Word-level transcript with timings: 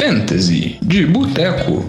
Fantasy 0.00 0.78
de 0.80 1.04
Boteco. 1.04 1.84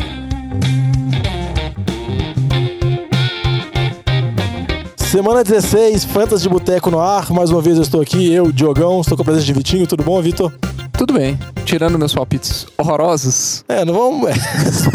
Semana 4.97 5.45
16, 5.45 6.03
Fantasy 6.03 6.43
de 6.43 6.49
Boteco 6.49 6.91
no 6.91 6.99
ar. 6.99 7.31
Mais 7.31 7.51
uma 7.51 7.61
vez 7.61 7.77
eu 7.77 7.83
estou 7.83 8.01
aqui, 8.01 8.29
eu, 8.33 8.51
Diogão, 8.51 8.99
estou 8.99 9.15
com 9.15 9.21
a 9.21 9.25
presença 9.25 9.45
de 9.45 9.53
Vitinho. 9.53 9.87
Tudo 9.87 10.03
bom, 10.03 10.21
Vitor? 10.21 10.51
Tudo 10.97 11.13
bem, 11.13 11.39
tirando 11.63 11.97
meus 11.97 12.13
palpites 12.13 12.67
horrorosos. 12.77 13.63
É, 13.69 13.85
não 13.85 13.94
vamos. 13.94 14.29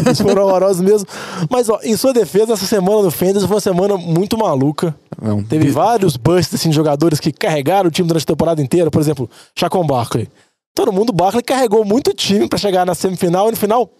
É, 0.06 0.14
foram 0.14 0.44
horrorosos 0.44 0.82
mesmo. 0.82 1.08
Mas, 1.48 1.70
ó, 1.70 1.80
em 1.82 1.96
sua 1.96 2.12
defesa, 2.12 2.52
essa 2.52 2.66
semana 2.66 3.02
do 3.02 3.10
Fantasy 3.10 3.46
foi 3.46 3.56
uma 3.56 3.60
semana 3.60 3.96
muito 3.96 4.36
maluca. 4.36 4.94
Não, 5.20 5.42
Teve 5.42 5.70
vários 5.70 6.18
busts 6.18 6.54
assim, 6.54 6.68
de 6.68 6.76
jogadores 6.76 7.18
que 7.18 7.32
carregaram 7.32 7.88
o 7.88 7.90
time 7.90 8.06
durante 8.06 8.24
a 8.24 8.26
temporada 8.26 8.60
inteira. 8.60 8.90
Por 8.90 9.00
exemplo, 9.00 9.28
Chacon 9.54 9.86
Barkley. 9.86 10.28
Todo 10.76 10.92
mundo, 10.92 11.12
Barkley 11.12 11.42
carregou 11.42 11.84
muito 11.84 12.12
time 12.12 12.46
para 12.46 12.58
chegar 12.58 12.84
na 12.84 12.94
semifinal 12.94 13.48
e 13.48 13.52
no 13.52 13.56
final, 13.56 13.90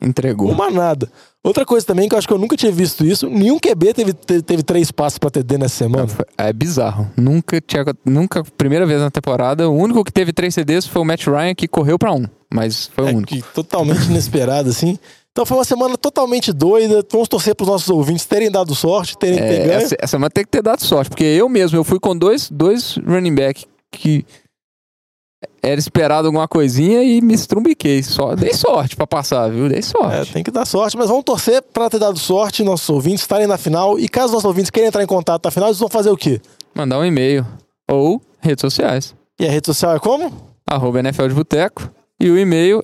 Entregou. 0.00 0.50
uma 0.50 0.70
nada. 0.70 1.10
Outra 1.44 1.64
coisa 1.64 1.86
também 1.86 2.08
que 2.08 2.14
eu 2.14 2.18
acho 2.18 2.26
que 2.26 2.32
eu 2.34 2.38
nunca 2.38 2.56
tinha 2.56 2.72
visto 2.72 3.04
isso: 3.04 3.28
nenhum 3.28 3.58
QB 3.58 3.94
teve, 3.94 4.12
teve, 4.12 4.42
teve 4.42 4.62
três 4.62 4.90
passos 4.90 5.18
pra 5.18 5.30
TD 5.30 5.58
nessa 5.58 5.76
semana. 5.76 6.08
É 6.36 6.52
bizarro. 6.52 7.08
Nunca 7.16 7.60
tinha. 7.60 7.84
Nunca, 8.04 8.42
primeira 8.58 8.84
vez 8.86 9.00
na 9.00 9.10
temporada, 9.10 9.68
o 9.68 9.74
único 9.76 10.02
que 10.02 10.12
teve 10.12 10.32
três 10.32 10.54
CDs 10.54 10.86
foi 10.86 11.02
o 11.02 11.04
Matt 11.04 11.26
Ryan, 11.26 11.54
que 11.54 11.68
correu 11.68 11.98
pra 11.98 12.12
um. 12.12 12.24
Mas 12.52 12.86
foi 12.94 13.04
o 13.04 13.08
É 13.08 13.12
único. 13.12 13.28
que 13.28 13.42
totalmente 13.54 14.04
inesperado, 14.10 14.70
assim. 14.70 14.98
Então 15.32 15.44
foi 15.44 15.58
uma 15.58 15.64
semana 15.64 15.96
totalmente 15.98 16.50
doida. 16.52 17.04
Vamos 17.12 17.28
torcer 17.28 17.54
pros 17.54 17.68
nossos 17.68 17.90
ouvintes 17.90 18.24
terem 18.24 18.50
dado 18.50 18.74
sorte, 18.74 19.16
terem 19.18 19.38
ter 19.38 19.44
É, 19.44 19.58
ganho. 19.66 19.72
essa, 19.72 19.94
essa 20.00 20.10
semana 20.12 20.30
tem 20.30 20.44
que 20.44 20.50
ter 20.50 20.62
dado 20.62 20.82
sorte, 20.82 21.10
porque 21.10 21.24
eu 21.24 21.46
mesmo, 21.48 21.76
eu 21.78 21.84
fui 21.84 22.00
com 22.00 22.16
dois, 22.16 22.48
dois 22.50 22.96
running 23.06 23.34
back 23.34 23.66
que 23.92 24.24
era 25.62 25.78
esperado 25.78 26.26
alguma 26.26 26.46
coisinha 26.48 27.02
e 27.02 27.20
me 27.20 27.34
estrumbiquei. 27.34 28.02
Só, 28.02 28.34
dei 28.34 28.54
sorte 28.54 28.96
pra 28.96 29.06
passar, 29.06 29.50
viu? 29.50 29.68
Dei 29.68 29.78
É, 29.78 29.82
sorte. 29.82 30.32
tem 30.32 30.42
que 30.42 30.50
dar 30.50 30.64
sorte, 30.64 30.96
mas 30.96 31.08
vamos 31.08 31.24
torcer 31.24 31.62
pra 31.72 31.90
ter 31.90 31.98
dado 31.98 32.18
sorte, 32.18 32.62
nossos 32.62 32.88
ouvintes 32.88 33.22
estarem 33.22 33.46
na 33.46 33.58
final. 33.58 33.98
E 33.98 34.08
caso 34.08 34.32
nossos 34.32 34.44
ouvintes 34.46 34.70
queiram 34.70 34.88
entrar 34.88 35.02
em 35.02 35.06
contato 35.06 35.44
na 35.44 35.50
final, 35.50 35.68
eles 35.68 35.78
vão 35.78 35.88
fazer 35.88 36.10
o 36.10 36.16
quê? 36.16 36.40
Mandar 36.74 36.98
um 36.98 37.04
e-mail. 37.04 37.46
Ou 37.90 38.20
redes 38.40 38.60
sociais. 38.60 39.14
E 39.38 39.46
a 39.46 39.50
rede 39.50 39.66
social 39.66 39.94
é 39.94 39.98
como? 39.98 40.32
Arroba 40.68 40.98
NFL 41.00 41.28
de 41.28 41.34
Boteco. 41.34 41.90
E 42.18 42.30
o 42.30 42.38
e-mail 42.38 42.80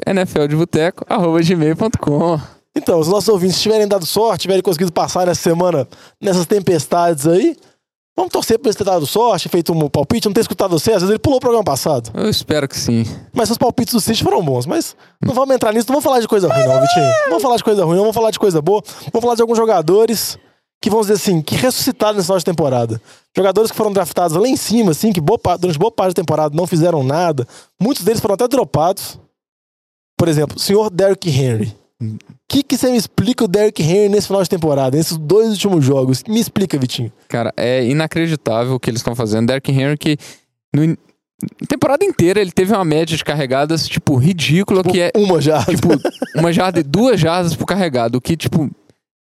arroba 1.08 1.40
gmail.com. 1.42 2.40
Então, 2.76 2.98
os 3.00 3.08
nossos 3.08 3.28
ouvintes 3.28 3.60
tiverem 3.60 3.86
dado 3.88 4.06
sorte, 4.06 4.42
tiverem 4.42 4.62
conseguido 4.62 4.92
passar 4.92 5.26
nessa 5.26 5.42
semana, 5.42 5.86
nessas 6.20 6.46
tempestades 6.46 7.26
aí, 7.26 7.56
vamos 8.16 8.32
torcer 8.32 8.58
pra 8.58 8.68
eles 8.68 8.76
terem 8.76 8.92
dado 8.92 9.06
sorte, 9.06 9.48
feito 9.48 9.72
um 9.72 9.88
palpite, 9.88 10.26
não 10.26 10.32
ter 10.32 10.42
escutado 10.42 10.70
você, 10.70 10.90
às 10.90 11.02
vezes 11.02 11.10
ele 11.10 11.18
pulou 11.18 11.38
o 11.38 11.40
programa 11.40 11.64
passado. 11.64 12.10
Eu 12.14 12.28
espero 12.28 12.68
que 12.68 12.78
sim. 12.78 13.04
Mas 13.32 13.50
os 13.50 13.58
palpites 13.58 13.94
do 13.94 14.00
City 14.00 14.22
foram 14.22 14.42
bons, 14.44 14.66
mas 14.66 14.96
não 15.24 15.34
vamos 15.34 15.54
entrar 15.54 15.72
nisso, 15.72 15.86
não 15.88 15.94
vamos 15.94 16.04
falar 16.04 16.20
de 16.20 16.28
coisa 16.28 16.48
ruim, 16.48 16.66
não, 16.66 16.80
Vitinho. 16.80 17.04
Não 17.04 17.28
vamos 17.28 17.42
falar 17.42 17.56
de 17.56 17.64
coisa 17.64 17.84
ruim, 17.84 17.94
não 17.96 18.02
vamos 18.02 18.14
falar 18.14 18.30
de 18.30 18.38
coisa 18.38 18.60
boa. 18.60 18.82
Vamos 19.12 19.22
falar 19.22 19.34
de 19.34 19.42
alguns 19.42 19.56
jogadores 19.56 20.38
que, 20.80 20.90
vamos 20.90 21.06
dizer 21.06 21.22
assim, 21.22 21.40
que 21.40 21.54
ressuscitaram 21.54 22.20
final 22.20 22.38
de 22.38 22.44
temporada. 22.44 23.00
Jogadores 23.36 23.70
que 23.70 23.76
foram 23.76 23.92
draftados 23.92 24.36
lá 24.36 24.48
em 24.48 24.56
cima, 24.56 24.90
assim, 24.90 25.12
que 25.12 25.20
boa, 25.20 25.38
durante 25.56 25.78
boa 25.78 25.92
parte 25.92 26.10
da 26.10 26.22
temporada 26.22 26.56
não 26.56 26.66
fizeram 26.66 27.04
nada. 27.04 27.46
Muitos 27.80 28.04
deles 28.04 28.20
foram 28.20 28.34
até 28.34 28.48
dropados. 28.48 29.18
Por 30.18 30.28
exemplo, 30.28 30.56
o 30.56 30.60
senhor 30.60 30.90
Derrick 30.90 31.30
Henry. 31.30 31.81
O 32.02 32.16
que, 32.48 32.62
que 32.62 32.76
você 32.76 32.90
me 32.90 32.96
explica 32.96 33.44
o 33.44 33.48
Derrick 33.48 33.82
Henry 33.82 34.08
nesse 34.08 34.26
final 34.26 34.42
de 34.42 34.48
temporada, 34.48 34.96
nesses 34.96 35.16
dois 35.16 35.50
últimos 35.50 35.84
jogos? 35.84 36.22
Me 36.28 36.40
explica, 36.40 36.78
Vitinho. 36.78 37.12
Cara, 37.28 37.52
é 37.56 37.84
inacreditável 37.86 38.74
o 38.74 38.80
que 38.80 38.90
eles 38.90 39.00
estão 39.00 39.14
fazendo. 39.14 39.46
Derrick 39.46 39.70
Henry 39.70 39.96
que 39.96 40.18
no 40.74 40.96
temporada 41.66 42.04
inteira 42.04 42.40
ele 42.40 42.52
teve 42.52 42.72
uma 42.72 42.84
média 42.84 43.16
de 43.16 43.24
carregadas, 43.24 43.88
tipo, 43.88 44.16
ridícula, 44.16 44.82
que 44.82 45.00
é 45.00 45.10
Uma 45.16 45.40
já. 45.40 45.64
tipo 45.64 45.88
uma 46.36 46.52
jarda 46.52 46.80
e 46.80 46.82
duas 46.82 47.18
jardas 47.18 47.54
por 47.54 47.66
carregado, 47.66 48.16
o 48.16 48.20
que, 48.20 48.36
tipo, 48.36 48.70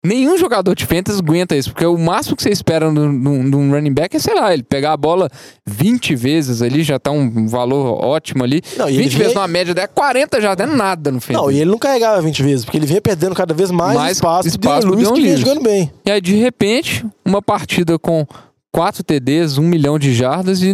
nenhum 0.05 0.37
jogador 0.39 0.75
de 0.75 0.87
fantasy 0.87 1.19
aguenta 1.21 1.55
isso, 1.57 1.71
porque 1.73 1.85
o 1.85 1.99
máximo 1.99 2.35
que 2.37 2.43
você 2.43 2.51
espera 2.51 2.91
num, 2.91 3.71
running 3.71 3.93
back 3.93 4.17
é, 4.17 4.19
sei 4.19 4.35
lá, 4.35 4.53
ele 4.53 4.63
pegar 4.63 4.93
a 4.93 4.97
bola 4.97 5.29
20 5.67 6.15
vezes 6.15 6.63
ali, 6.63 6.83
já 6.83 6.99
tá 6.99 7.11
um 7.11 7.47
valor 7.47 8.03
ótimo 8.05 8.43
ali. 8.45 8.63
Não, 8.77 8.89
e 8.89 8.93
20 8.93 8.99
ele 8.99 9.09
vezes 9.09 9.15
vinha- 9.33 9.35
numa 9.35 9.49
média, 9.49 9.75
é 9.79 9.87
40 9.87 10.41
já, 10.41 10.53
é 10.53 10.67
nada 10.67 11.11
no 11.11 11.21
fantasy. 11.21 11.45
Não, 11.45 11.51
e 11.53 11.61
ele 11.61 11.71
não 11.71 11.79
carregava 11.79 12.21
20 12.23 12.43
vezes, 12.43 12.65
porque 12.65 12.79
ele 12.79 12.87
vinha 12.87 13.01
perdendo 13.01 13.35
cada 13.35 13.53
vez 13.55 13.71
mais, 13.71 13.97
Mais 13.99 14.17
espaço. 14.17 14.49
espaço 14.49 14.87
pro 14.87 14.97
Lewis 14.97 15.11
que 15.13 15.21
vinha 15.21 15.37
jogando 15.37 15.63
bem. 15.63 15.93
E 16.07 16.11
aí, 16.11 16.21
de 16.21 16.35
repente, 16.35 17.05
uma 17.25 17.43
partida 17.43 17.99
com 17.99 18.27
quatro 18.73 19.03
TDs, 19.03 19.59
um 19.59 19.63
milhão 19.63 19.99
de 19.99 20.15
jardas, 20.15 20.63
e 20.63 20.73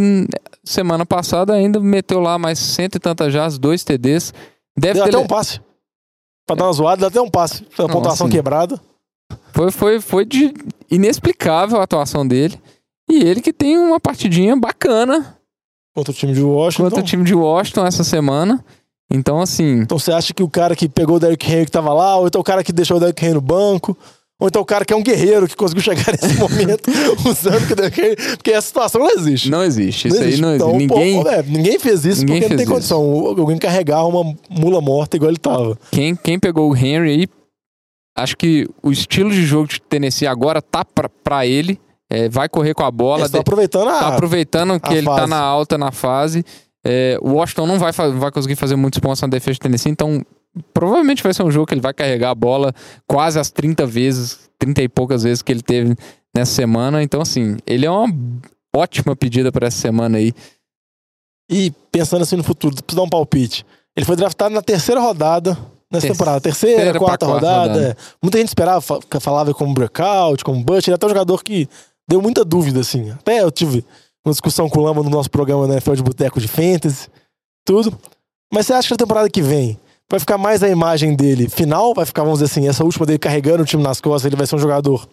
semana 0.65 1.05
passada 1.07 1.53
ainda 1.55 1.81
meteu 1.81 2.21
lá 2.21 2.39
mais 2.39 2.59
cento 2.59 2.97
e 2.97 2.99
tantas 2.99 3.33
jardas, 3.33 3.59
dois 3.59 3.83
TDs. 3.83 4.33
Deve 4.79 4.95
Deu 4.95 5.05
ter. 5.05 5.09
até 5.09 5.19
um 5.19 5.27
passe. 5.27 5.61
Pra 6.47 6.55
dar 6.55 6.65
uma 6.67 6.73
zoada, 6.73 6.99
deu 7.01 7.09
até 7.09 7.21
um 7.21 7.31
passe. 7.31 7.65
Foi 7.71 7.85
uma 7.87 7.89
Não, 7.89 7.95
pontuação 7.97 8.29
quebrada. 8.29 8.79
Foi, 9.53 9.71
foi, 9.71 10.01
foi 10.01 10.25
de 10.25 10.53
inexplicável 10.91 11.79
a 11.81 11.85
atuação 11.85 12.27
dele. 12.27 12.59
E 13.09 13.23
ele 13.23 13.41
que 13.41 13.53
tem 13.53 13.79
uma 13.79 14.01
partidinha 14.01 14.57
bacana 14.57 15.37
Contra 15.95 16.13
o 16.13 16.15
time 16.15 16.35
de 16.35 16.43
Washington. 16.43 16.85
contra 16.85 17.01
o 17.01 17.03
time 17.03 17.25
de 17.25 17.35
Washington 17.35 17.87
essa 17.87 18.05
semana. 18.05 18.63
Então, 19.11 19.41
assim, 19.41 19.81
Então 19.81 19.99
você 19.99 20.13
acha 20.13 20.35
que 20.35 20.43
o 20.43 20.49
cara 20.49 20.75
que 20.77 20.89
pegou 20.89 21.17
o 21.17 21.21
Derrick 21.21 21.51
Henry 21.51 21.65
que 21.65 21.71
tava 21.71 21.93
lá, 21.95 22.17
ou 22.17 22.27
então 22.27 22.41
o 22.41 22.45
cara 22.45 22.63
que 22.63 22.73
deixou 22.73 22.97
o 22.97 23.01
Derrick 23.01 23.25
Henry 23.25 23.35
no 23.35 23.41
banco, 23.41 23.97
ou 24.39 24.49
então 24.49 24.61
o 24.61 24.65
cara 24.65 24.85
que 24.85 24.93
é 24.93 24.97
um 24.97 25.03
guerreiro 25.03 25.49
que 25.49 25.57
conseguiu 25.57 25.83
chegar 25.83 26.05
nesse 26.13 26.37
momento 26.39 26.91
usando 27.27 27.67
que 27.67 27.73
o 27.73 27.77
Derrick 27.77 28.01
Henry... 28.01 28.17
Porque 28.37 28.51
essa 28.51 28.67
situação 28.67 29.01
não 29.01 29.11
existe. 29.11 29.49
não 29.49 29.63
existe. 29.65 30.09
Isso 30.09 30.17
aí 30.21 30.37
não 30.37 30.51
existe. 30.51 30.65
Então, 30.67 30.77
Ninguém, 30.77 31.23
pô, 31.23 31.29
é, 31.31 31.43
ninguém 31.45 31.79
fez 31.79 32.05
isso 32.05 32.21
ninguém 32.21 32.41
porque 32.41 32.49
não 32.55 32.57
tem 32.59 32.67
fez 32.67 32.69
condição. 32.69 33.01
Alguém 33.01 33.57
carregar 33.57 34.05
uma 34.05 34.35
mula 34.51 34.81
morta 34.83 35.17
igual 35.17 35.31
ele 35.31 35.39
tava. 35.39 35.79
quem, 35.91 36.15
quem 36.17 36.39
pegou 36.39 36.71
o 36.71 36.77
Henry 36.77 37.09
aí, 37.11 37.29
acho 38.17 38.37
que 38.37 38.69
o 38.83 38.91
estilo 38.91 39.31
de 39.31 39.45
jogo 39.45 39.69
de 39.69 39.81
Tennessee 39.81 40.27
agora 40.27 40.63
tá 40.63 40.85
pra 41.23 41.47
ele. 41.47 41.79
É, 42.09 42.29
vai 42.29 42.49
correr 42.49 42.73
com 42.73 42.85
a 42.85 42.91
bola. 42.91 43.29
De- 43.29 43.37
aproveitando 43.37 43.89
a... 43.89 43.99
tá 43.99 44.09
aproveitando 44.09 44.81
que 44.81 44.93
a 44.93 44.97
ele 44.97 45.07
tá 45.07 45.17
fase. 45.17 45.31
na 45.31 45.41
alta 45.41 45.77
na 45.77 45.91
fase. 45.91 46.45
É, 46.85 47.19
o 47.21 47.33
Washington 47.33 47.67
não 47.67 47.79
vai, 47.81 47.91
vai 47.93 48.31
conseguir 48.31 48.55
fazer 48.55 48.77
muitos 48.77 49.01
pontos 49.01 49.21
na 49.21 49.27
defesa 49.27 49.55
de 49.55 49.61
Tennessee, 49.61 49.91
então 49.91 50.25
provavelmente 50.73 51.21
vai 51.21 51.35
ser 51.35 51.43
um 51.43 51.51
jogo 51.51 51.67
que 51.67 51.75
ele 51.75 51.81
vai 51.81 51.93
carregar 51.93 52.31
a 52.31 52.35
bola 52.35 52.73
quase 53.09 53.41
as 53.41 53.51
30 53.51 53.85
vezes, 53.87 54.49
30 54.57 54.83
e 54.83 54.89
poucas 54.89 55.25
vezes 55.25 55.43
que 55.43 55.51
ele 55.51 55.63
teve 55.63 55.97
nessa 56.33 56.55
semana. 56.55 57.03
Então, 57.03 57.21
assim, 57.21 57.57
ele 57.67 57.87
é 57.87 57.91
uma 57.91 58.07
ótima 58.75 59.17
pedida 59.17 59.51
para 59.51 59.67
essa 59.67 59.79
semana 59.79 60.19
aí. 60.19 60.33
E 61.51 61.73
pensando 61.91 62.23
assim 62.23 62.37
no 62.37 62.45
futuro, 62.45 62.75
preciso 62.77 62.97
dar 62.97 63.03
um 63.03 63.09
palpite. 63.09 63.67
Ele 63.97 64.07
foi 64.07 64.15
draftado 64.15 64.55
na 64.55 64.63
terceira 64.63 65.01
rodada 65.01 65.59
nessa 65.91 66.07
Terceira 66.09 66.15
temporada. 66.15 66.41
Terceira, 66.41 66.91
pra 66.93 67.01
quarta, 67.01 67.27
quarta 67.27 67.47
rodada. 67.47 67.73
rodada. 67.73 67.97
Muita 68.23 68.39
gente 68.39 68.49
esperava, 68.49 68.81
fa- 68.81 68.99
falava 69.21 69.55
como 69.55 69.73
breakout, 69.75 70.45
como 70.45 70.63
Butch. 70.63 70.89
Ele 70.89 70.95
é 70.95 70.97
até 70.97 71.07
um 71.07 71.11
jogador 71.11 71.43
que 71.43 71.69
deu 72.09 72.21
muita 72.23 72.45
dúvida, 72.45 72.81
assim. 72.81 73.11
Até 73.11 73.43
eu 73.43 73.51
tive 73.51 73.85
uma 74.25 74.33
discussão 74.33 74.69
com 74.69 74.81
o 74.81 74.83
Lama 74.83 75.03
no 75.03 75.11
nosso 75.11 75.31
programa 75.31 75.67
na 75.67 75.75
NFL 75.75 75.95
de 75.95 76.03
Boteco 76.03 76.41
de 76.41 76.49
Fantasy, 76.49 77.09
tudo. 77.65 77.97
Mas 78.53 78.67
você 78.67 78.73
acha 78.75 78.89
que 78.89 78.95
na 78.95 78.99
temporada 78.99 79.29
que 79.31 79.43
vem 79.43 79.79
vai 80.11 80.19
ficar 80.21 80.39
mais 80.39 80.63
a 80.63 80.69
imagem 80.69 81.15
dele 81.15 81.49
final? 81.49 81.95
Vai 81.95 82.05
ficar, 82.07 82.23
vamos 82.25 82.41
dizer 82.41 82.51
assim, 82.53 82.69
essa 82.69 82.85
última 82.85 83.07
dele 83.07 83.19
carregando 83.19 83.63
o 83.63 83.67
time 83.67 83.83
nas 83.83 84.01
costas, 84.01 84.25
ele 84.27 84.37
vai 84.37 84.47
ser 84.47 84.57
um 84.57 84.61
jogador 84.61 85.09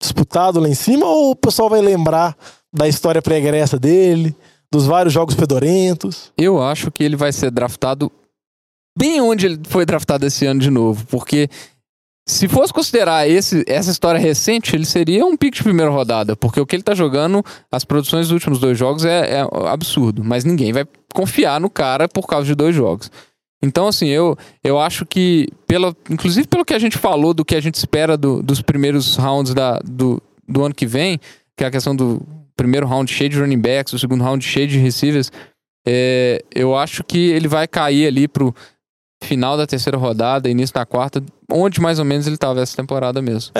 disputado 0.00 0.60
lá 0.60 0.68
em 0.68 0.74
cima? 0.74 1.06
Ou 1.06 1.30
o 1.32 1.36
pessoal 1.36 1.68
vai 1.68 1.80
lembrar 1.80 2.36
da 2.72 2.86
história 2.88 3.20
pregressa 3.20 3.78
dele, 3.78 4.34
dos 4.72 4.86
vários 4.86 5.12
jogos 5.12 5.34
fedorentos? 5.34 6.32
Eu 6.38 6.62
acho 6.62 6.90
que 6.90 7.02
ele 7.02 7.16
vai 7.16 7.32
ser 7.32 7.50
draftado 7.50 8.10
bem 8.96 9.20
onde 9.20 9.46
ele 9.46 9.60
foi 9.68 9.84
draftado 9.86 10.26
esse 10.26 10.46
ano 10.46 10.60
de 10.60 10.70
novo, 10.70 11.06
porque 11.06 11.48
se 12.28 12.46
fosse 12.46 12.72
considerar 12.72 13.28
esse, 13.28 13.64
essa 13.66 13.90
história 13.90 14.20
recente, 14.20 14.76
ele 14.76 14.84
seria 14.84 15.24
um 15.26 15.36
pique 15.36 15.56
de 15.56 15.62
primeira 15.64 15.90
rodada, 15.90 16.36
porque 16.36 16.60
o 16.60 16.66
que 16.66 16.76
ele 16.76 16.82
tá 16.82 16.94
jogando, 16.94 17.44
as 17.72 17.84
produções 17.84 18.26
dos 18.28 18.32
últimos 18.34 18.58
dois 18.60 18.78
jogos 18.78 19.04
é, 19.04 19.40
é 19.40 19.46
absurdo, 19.68 20.22
mas 20.22 20.44
ninguém 20.44 20.72
vai 20.72 20.86
confiar 21.12 21.60
no 21.60 21.68
cara 21.68 22.08
por 22.08 22.26
causa 22.26 22.46
de 22.46 22.54
dois 22.54 22.74
jogos. 22.74 23.10
Então, 23.62 23.88
assim, 23.88 24.06
eu, 24.08 24.38
eu 24.64 24.78
acho 24.78 25.04
que, 25.04 25.48
pela, 25.66 25.94
inclusive 26.08 26.46
pelo 26.46 26.64
que 26.64 26.72
a 26.72 26.78
gente 26.78 26.96
falou, 26.96 27.34
do 27.34 27.44
que 27.44 27.54
a 27.54 27.60
gente 27.60 27.74
espera 27.74 28.16
do- 28.16 28.42
dos 28.42 28.62
primeiros 28.62 29.16
rounds 29.16 29.52
da, 29.52 29.78
do, 29.84 30.22
do 30.48 30.64
ano 30.64 30.74
que 30.74 30.86
vem, 30.86 31.18
que 31.56 31.64
é 31.64 31.66
a 31.66 31.70
questão 31.70 31.94
do 31.94 32.22
primeiro 32.56 32.86
round 32.86 33.12
cheio 33.12 33.28
de 33.28 33.38
running 33.40 33.58
backs, 33.60 33.92
o 33.92 33.98
segundo 33.98 34.22
round 34.24 34.42
cheio 34.44 34.66
de 34.68 34.78
receivers, 34.78 35.30
é, 35.86 36.42
eu 36.54 36.76
acho 36.76 37.02
que 37.04 37.18
ele 37.18 37.48
vai 37.48 37.66
cair 37.66 38.06
ali 38.06 38.28
pro 38.28 38.54
final 39.22 39.56
da 39.56 39.66
terceira 39.66 39.98
rodada, 39.98 40.48
início 40.48 40.74
da 40.74 40.86
quarta, 40.86 41.22
onde 41.50 41.80
mais 41.80 41.98
ou 41.98 42.04
menos 42.04 42.26
ele 42.26 42.36
estava 42.36 42.60
essa 42.60 42.76
temporada 42.76 43.20
mesmo. 43.20 43.52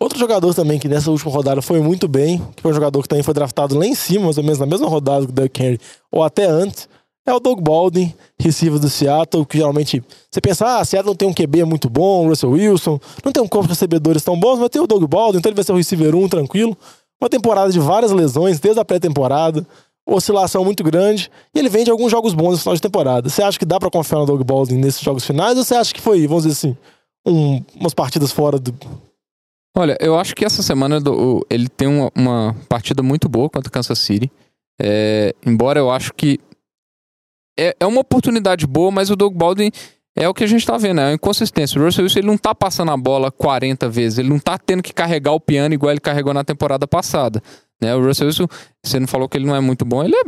Outro 0.00 0.18
jogador 0.18 0.54
também 0.54 0.78
que 0.78 0.88
nessa 0.88 1.10
última 1.10 1.32
rodada 1.32 1.60
foi 1.60 1.80
muito 1.80 2.06
bem, 2.06 2.38
que 2.54 2.62
foi 2.62 2.70
um 2.70 2.74
jogador 2.74 3.02
que 3.02 3.08
também 3.08 3.24
foi 3.24 3.34
draftado 3.34 3.76
lá 3.76 3.84
em 3.84 3.94
cima, 3.96 4.26
mais 4.26 4.38
ou 4.38 4.44
menos 4.44 4.58
na 4.58 4.66
mesma 4.66 4.88
rodada 4.88 5.24
que 5.24 5.32
o 5.32 5.34
Derrick 5.34 5.60
Henry, 5.60 5.80
ou 6.10 6.22
até 6.22 6.46
antes, 6.46 6.88
é 7.26 7.34
o 7.34 7.40
Doug 7.40 7.60
Baldwin, 7.60 8.14
receiver 8.40 8.78
do 8.78 8.88
Seattle, 8.88 9.44
que 9.44 9.58
geralmente 9.58 10.02
você 10.30 10.40
pensa, 10.40 10.78
ah, 10.78 10.84
Seattle 10.84 11.10
não 11.10 11.16
tem 11.16 11.28
um 11.28 11.34
QB 11.34 11.64
muito 11.64 11.90
bom, 11.90 12.28
Russell 12.28 12.50
Wilson, 12.50 13.00
não 13.24 13.32
tem 13.32 13.42
um 13.42 13.48
corpo 13.48 13.66
de 13.66 13.72
recebedores 13.72 14.22
tão 14.22 14.38
bons, 14.38 14.58
mas 14.58 14.70
tem 14.70 14.80
o 14.80 14.86
Doug 14.86 15.04
Baldwin, 15.04 15.38
então 15.38 15.50
ele 15.50 15.56
vai 15.56 15.64
ser 15.64 15.72
o 15.72 15.76
receiver 15.76 16.14
1, 16.14 16.28
tranquilo. 16.28 16.76
Uma 17.20 17.28
temporada 17.28 17.72
de 17.72 17.80
várias 17.80 18.12
lesões, 18.12 18.60
desde 18.60 18.80
a 18.80 18.84
pré-temporada. 18.84 19.66
Oscilação 20.08 20.64
muito 20.64 20.82
grande. 20.82 21.30
E 21.54 21.58
ele 21.58 21.68
vem 21.68 21.84
de 21.84 21.90
alguns 21.90 22.10
jogos 22.10 22.32
bons 22.34 22.52
no 22.52 22.58
final 22.58 22.74
de 22.74 22.80
temporada. 22.80 23.28
Você 23.28 23.42
acha 23.42 23.58
que 23.58 23.64
dá 23.66 23.78
pra 23.78 23.90
confiar 23.90 24.18
no 24.18 24.26
Doug 24.26 24.42
Baldwin 24.42 24.76
nesses 24.78 25.00
jogos 25.02 25.24
finais? 25.24 25.56
Ou 25.58 25.64
você 25.64 25.74
acha 25.74 25.92
que 25.92 26.00
foi, 26.00 26.26
vamos 26.26 26.44
dizer 26.44 26.54
assim, 26.68 26.76
um- 27.26 27.62
umas 27.78 27.92
partidas 27.94 28.32
fora 28.32 28.58
do. 28.58 28.74
Olha, 29.76 29.96
eu 30.00 30.18
acho 30.18 30.34
que 30.34 30.44
essa 30.44 30.62
semana 30.62 31.00
do- 31.00 31.46
ele 31.50 31.68
tem 31.68 31.86
uma, 31.86 32.10
uma 32.16 32.56
partida 32.68 33.02
muito 33.02 33.28
boa 33.28 33.48
contra 33.48 33.68
o 33.68 33.72
Kansas 33.72 33.98
City. 33.98 34.30
É, 34.80 35.34
embora 35.44 35.78
eu 35.78 35.90
acho 35.90 36.12
que 36.14 36.40
é, 37.58 37.76
é 37.78 37.86
uma 37.86 38.00
oportunidade 38.00 38.66
boa, 38.66 38.90
mas 38.90 39.10
o 39.10 39.16
Doug 39.16 39.34
Baldwin 39.34 39.70
é 40.16 40.28
o 40.28 40.34
que 40.34 40.42
a 40.44 40.46
gente 40.46 40.64
tá 40.66 40.76
vendo, 40.76 41.00
é 41.00 41.06
uma 41.08 41.14
inconsistência. 41.14 41.80
O 41.80 41.84
Russell 41.84 42.04
Wilson 42.04 42.20
ele 42.20 42.26
não 42.28 42.38
tá 42.38 42.54
passando 42.54 42.90
a 42.90 42.96
bola 42.96 43.30
40 43.30 43.88
vezes, 43.88 44.18
ele 44.18 44.28
não 44.28 44.38
tá 44.38 44.56
tendo 44.58 44.82
que 44.82 44.92
carregar 44.92 45.32
o 45.32 45.40
piano 45.40 45.74
igual 45.74 45.90
ele 45.92 46.00
carregou 46.00 46.32
na 46.34 46.42
temporada 46.44 46.86
passada. 46.88 47.42
Né? 47.80 47.94
O 47.94 48.04
Russell 48.04 48.26
Wilson, 48.26 48.46
você 48.82 48.98
não 48.98 49.06
falou 49.06 49.28
que 49.28 49.36
ele 49.36 49.46
não 49.46 49.54
é 49.54 49.60
muito 49.60 49.84
bom, 49.84 50.02
ele 50.02 50.14
é, 50.14 50.22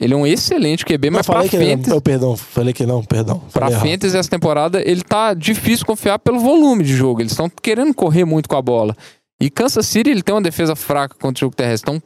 ele 0.00 0.14
é 0.14 0.16
um 0.16 0.26
excelente 0.26 0.84
QB, 0.84 1.10
mas 1.10 1.26
pra 1.26 1.36
falei 1.36 1.48
que 1.48 1.76
não. 1.76 1.96
Oh, 1.96 2.00
perdão, 2.00 2.36
falei 2.36 2.72
que 2.72 2.86
não, 2.86 3.04
perdão. 3.04 3.40
Pra 3.52 3.70
errado. 3.70 3.82
Fantasy 3.86 4.16
essa 4.16 4.30
temporada, 4.30 4.80
ele 4.80 5.02
tá 5.02 5.34
difícil 5.34 5.86
confiar 5.86 6.18
pelo 6.18 6.38
volume 6.38 6.84
de 6.84 6.94
jogo. 6.94 7.20
Eles 7.20 7.32
estão 7.32 7.48
querendo 7.48 7.94
correr 7.94 8.24
muito 8.24 8.48
com 8.48 8.56
a 8.56 8.62
bola. 8.62 8.96
E 9.40 9.50
Kansas 9.50 9.86
City, 9.86 10.10
ele 10.10 10.22
tem 10.22 10.34
uma 10.34 10.42
defesa 10.42 10.76
fraca 10.76 11.16
contra 11.20 11.38
o 11.38 11.46
jogo 11.46 11.56
terrestre. 11.56 11.90
Então, 11.90 12.02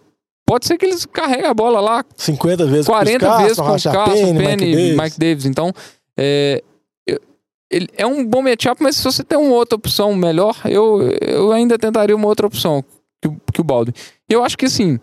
pode 0.46 0.66
ser 0.66 0.78
que 0.78 0.86
eles 0.86 1.04
carreguem 1.04 1.46
a 1.46 1.54
bola 1.54 1.80
lá 1.80 2.04
50 2.16 2.66
vezes 2.66 2.86
40 2.86 3.26
com 3.26 3.42
vezes 3.42 3.56
com 3.56 3.62
o 3.64 3.82
Carson, 3.82 4.34
Penny, 4.34 4.44
Penny, 4.44 4.66
Mike 4.66 4.90
Mike 4.90 4.96
Davis. 4.96 5.18
Davis. 5.18 5.46
Então, 5.46 5.72
é, 6.16 6.62
ele 7.70 7.88
é 7.96 8.06
um 8.06 8.24
bom 8.24 8.42
matchup, 8.42 8.82
mas 8.82 8.96
se 8.96 9.04
você 9.04 9.24
tem 9.24 9.38
uma 9.38 9.54
outra 9.54 9.76
opção 9.76 10.14
melhor, 10.14 10.56
eu, 10.64 11.02
eu 11.20 11.52
ainda 11.52 11.78
tentaria 11.78 12.14
uma 12.14 12.28
outra 12.28 12.46
opção 12.46 12.84
que, 13.20 13.30
que 13.52 13.60
o 13.60 13.64
Baldwin. 13.64 13.94
E 14.28 14.32
eu 14.32 14.44
acho 14.44 14.56
que, 14.56 14.66
assim, 14.66 14.98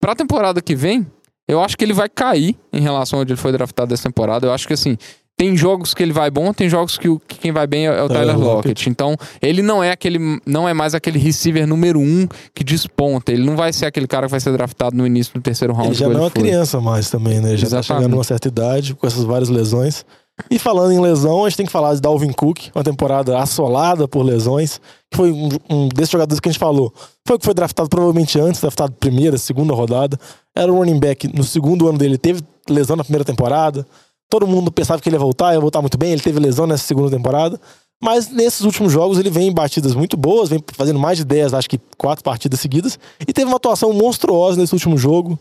pra 0.00 0.14
temporada 0.14 0.60
que 0.62 0.74
vem, 0.74 1.06
eu 1.48 1.60
acho 1.62 1.76
que 1.76 1.84
ele 1.84 1.92
vai 1.92 2.08
cair 2.08 2.56
em 2.72 2.80
relação 2.80 3.20
onde 3.20 3.32
ele 3.32 3.40
foi 3.40 3.52
draftado 3.52 3.92
essa 3.92 4.04
temporada. 4.04 4.46
Eu 4.46 4.52
acho 4.52 4.66
que, 4.66 4.72
assim, 4.72 4.96
tem 5.36 5.56
jogos 5.56 5.92
que 5.92 6.02
ele 6.02 6.12
vai 6.12 6.30
bom, 6.30 6.52
tem 6.54 6.68
jogos 6.68 6.96
que, 6.96 7.08
o- 7.08 7.18
que 7.18 7.36
quem 7.38 7.50
vai 7.52 7.66
bem 7.66 7.88
é, 7.88 7.98
é 7.98 8.02
o 8.02 8.08
Tyler 8.08 8.38
Lockett. 8.38 8.54
Lockett. 8.68 8.88
Então, 8.90 9.16
ele 9.42 9.60
não 9.62 9.82
é 9.82 9.90
aquele, 9.90 10.18
não 10.46 10.68
é 10.68 10.72
mais 10.72 10.94
aquele 10.94 11.18
receiver 11.18 11.66
número 11.66 11.98
um 12.00 12.26
que 12.54 12.62
desponta. 12.64 13.32
Ele 13.32 13.44
não 13.44 13.56
vai 13.56 13.72
ser 13.72 13.86
aquele 13.86 14.06
cara 14.06 14.26
que 14.26 14.30
vai 14.30 14.40
ser 14.40 14.52
draftado 14.52 14.96
no 14.96 15.04
início 15.06 15.34
do 15.34 15.40
terceiro 15.42 15.74
round. 15.74 15.88
Ele 15.88 15.94
já 15.96 16.08
não 16.08 16.18
é 16.18 16.20
uma 16.22 16.30
criança 16.30 16.80
mais 16.80 17.10
também, 17.10 17.40
né? 17.40 17.48
Ele 17.50 17.56
já 17.58 17.62
tá 17.68 17.78
Exatamente. 17.78 17.86
chegando 18.02 18.12
numa 18.12 18.24
certa 18.24 18.48
idade, 18.48 18.94
com 18.94 19.06
essas 19.06 19.24
várias 19.24 19.48
lesões. 19.48 20.06
E 20.50 20.58
falando 20.58 20.92
em 20.92 21.00
lesão, 21.00 21.44
a 21.44 21.48
gente 21.48 21.58
tem 21.58 21.66
que 21.66 21.72
falar 21.72 21.94
de 21.94 22.00
Dalvin 22.00 22.32
Cook, 22.32 22.70
uma 22.74 22.82
temporada 22.82 23.38
assolada 23.38 24.08
por 24.08 24.22
lesões, 24.22 24.80
que 25.10 25.16
foi 25.16 25.30
um, 25.30 25.48
um 25.70 25.88
desses 25.88 26.10
jogadores 26.10 26.40
que 26.40 26.48
a 26.48 26.52
gente 26.52 26.58
falou. 26.58 26.92
Foi 27.26 27.36
o 27.36 27.38
que 27.38 27.44
foi 27.44 27.54
draftado 27.54 27.88
provavelmente 27.88 28.38
antes, 28.38 28.60
draftado 28.60 28.92
primeira, 28.94 29.38
segunda 29.38 29.72
rodada. 29.72 30.18
Era 30.54 30.72
o 30.72 30.76
running 30.76 30.98
back 30.98 31.28
no 31.34 31.44
segundo 31.44 31.88
ano 31.88 31.98
dele, 31.98 32.18
teve 32.18 32.42
lesão 32.68 32.96
na 32.96 33.04
primeira 33.04 33.24
temporada. 33.24 33.86
Todo 34.28 34.46
mundo 34.46 34.72
pensava 34.72 35.00
que 35.00 35.08
ele 35.08 35.16
ia 35.16 35.20
voltar, 35.20 35.54
ia 35.54 35.60
voltar 35.60 35.80
muito 35.80 35.96
bem, 35.96 36.10
ele 36.10 36.22
teve 36.22 36.40
lesão 36.40 36.66
nessa 36.66 36.84
segunda 36.84 37.10
temporada. 37.10 37.60
Mas 38.02 38.28
nesses 38.28 38.62
últimos 38.62 38.92
jogos 38.92 39.18
ele 39.18 39.30
vem 39.30 39.48
em 39.48 39.52
batidas 39.52 39.94
muito 39.94 40.16
boas, 40.16 40.48
vem 40.48 40.62
fazendo 40.72 40.98
mais 40.98 41.16
de 41.16 41.24
10, 41.24 41.54
acho 41.54 41.70
que 41.70 41.80
quatro 41.96 42.24
partidas 42.24 42.58
seguidas. 42.58 42.98
E 43.26 43.32
teve 43.32 43.46
uma 43.46 43.56
atuação 43.56 43.92
monstruosa 43.92 44.60
nesse 44.60 44.74
último 44.74 44.98
jogo, 44.98 45.38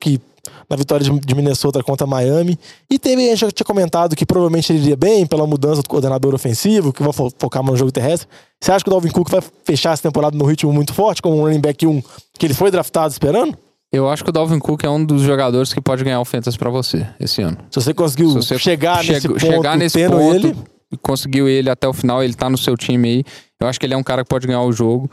que 0.00 0.20
na 0.68 0.76
vitória 0.76 1.04
de, 1.08 1.34
Minnesota 1.34 1.82
contra 1.82 2.06
Miami. 2.06 2.58
E 2.90 2.98
teve, 2.98 3.22
a 3.26 3.30
gente 3.30 3.40
já 3.40 3.50
tinha 3.50 3.64
comentado 3.66 4.16
que 4.16 4.26
provavelmente 4.26 4.72
ele 4.72 4.80
iria 4.82 4.96
bem 4.96 5.26
pela 5.26 5.46
mudança 5.46 5.82
do 5.82 5.88
coordenador 5.88 6.34
ofensivo, 6.34 6.92
que 6.92 7.02
vai 7.02 7.12
fo- 7.12 7.30
focar 7.38 7.62
mais 7.62 7.72
no 7.72 7.78
jogo 7.78 7.92
terrestre. 7.92 8.28
Você 8.60 8.72
acha 8.72 8.84
que 8.84 8.90
o 8.90 8.92
Dalvin 8.92 9.10
Cook 9.10 9.30
vai 9.30 9.42
fechar 9.64 9.92
essa 9.92 10.02
temporada 10.02 10.36
no 10.36 10.44
ritmo 10.44 10.72
muito 10.72 10.92
forte, 10.92 11.22
como 11.22 11.36
um 11.38 11.42
running 11.42 11.60
back 11.60 11.86
1, 11.86 12.02
que 12.38 12.46
ele 12.46 12.54
foi 12.54 12.70
draftado 12.70 13.12
esperando? 13.12 13.56
Eu 13.92 14.08
acho 14.08 14.24
que 14.24 14.30
o 14.30 14.32
Dalvin 14.32 14.58
Cook 14.58 14.84
é 14.84 14.88
um 14.88 15.04
dos 15.04 15.20
jogadores 15.22 15.72
que 15.72 15.80
pode 15.80 16.02
ganhar 16.02 16.18
o 16.20 16.24
Fantasy 16.24 16.56
pra 16.58 16.70
você 16.70 17.06
esse 17.20 17.42
ano. 17.42 17.58
Se 17.70 17.80
você 17.80 17.92
conseguiu 17.92 18.30
Se 18.30 18.36
você 18.36 18.58
chegar 18.58 19.04
nesse 19.04 19.28
ponto 19.28 19.40
chegar 19.40 19.76
nesse 19.76 20.08
ponto, 20.08 20.34
ele, 20.34 20.56
conseguiu 21.02 21.48
ele 21.48 21.68
até 21.68 21.86
o 21.86 21.92
final, 21.92 22.22
ele 22.22 22.34
tá 22.34 22.48
no 22.48 22.56
seu 22.56 22.76
time 22.76 23.08
aí. 23.08 23.24
Eu 23.60 23.68
acho 23.68 23.78
que 23.78 23.84
ele 23.86 23.94
é 23.94 23.96
um 23.96 24.02
cara 24.02 24.22
que 24.24 24.28
pode 24.30 24.46
ganhar 24.46 24.62
o 24.62 24.72
jogo. 24.72 25.10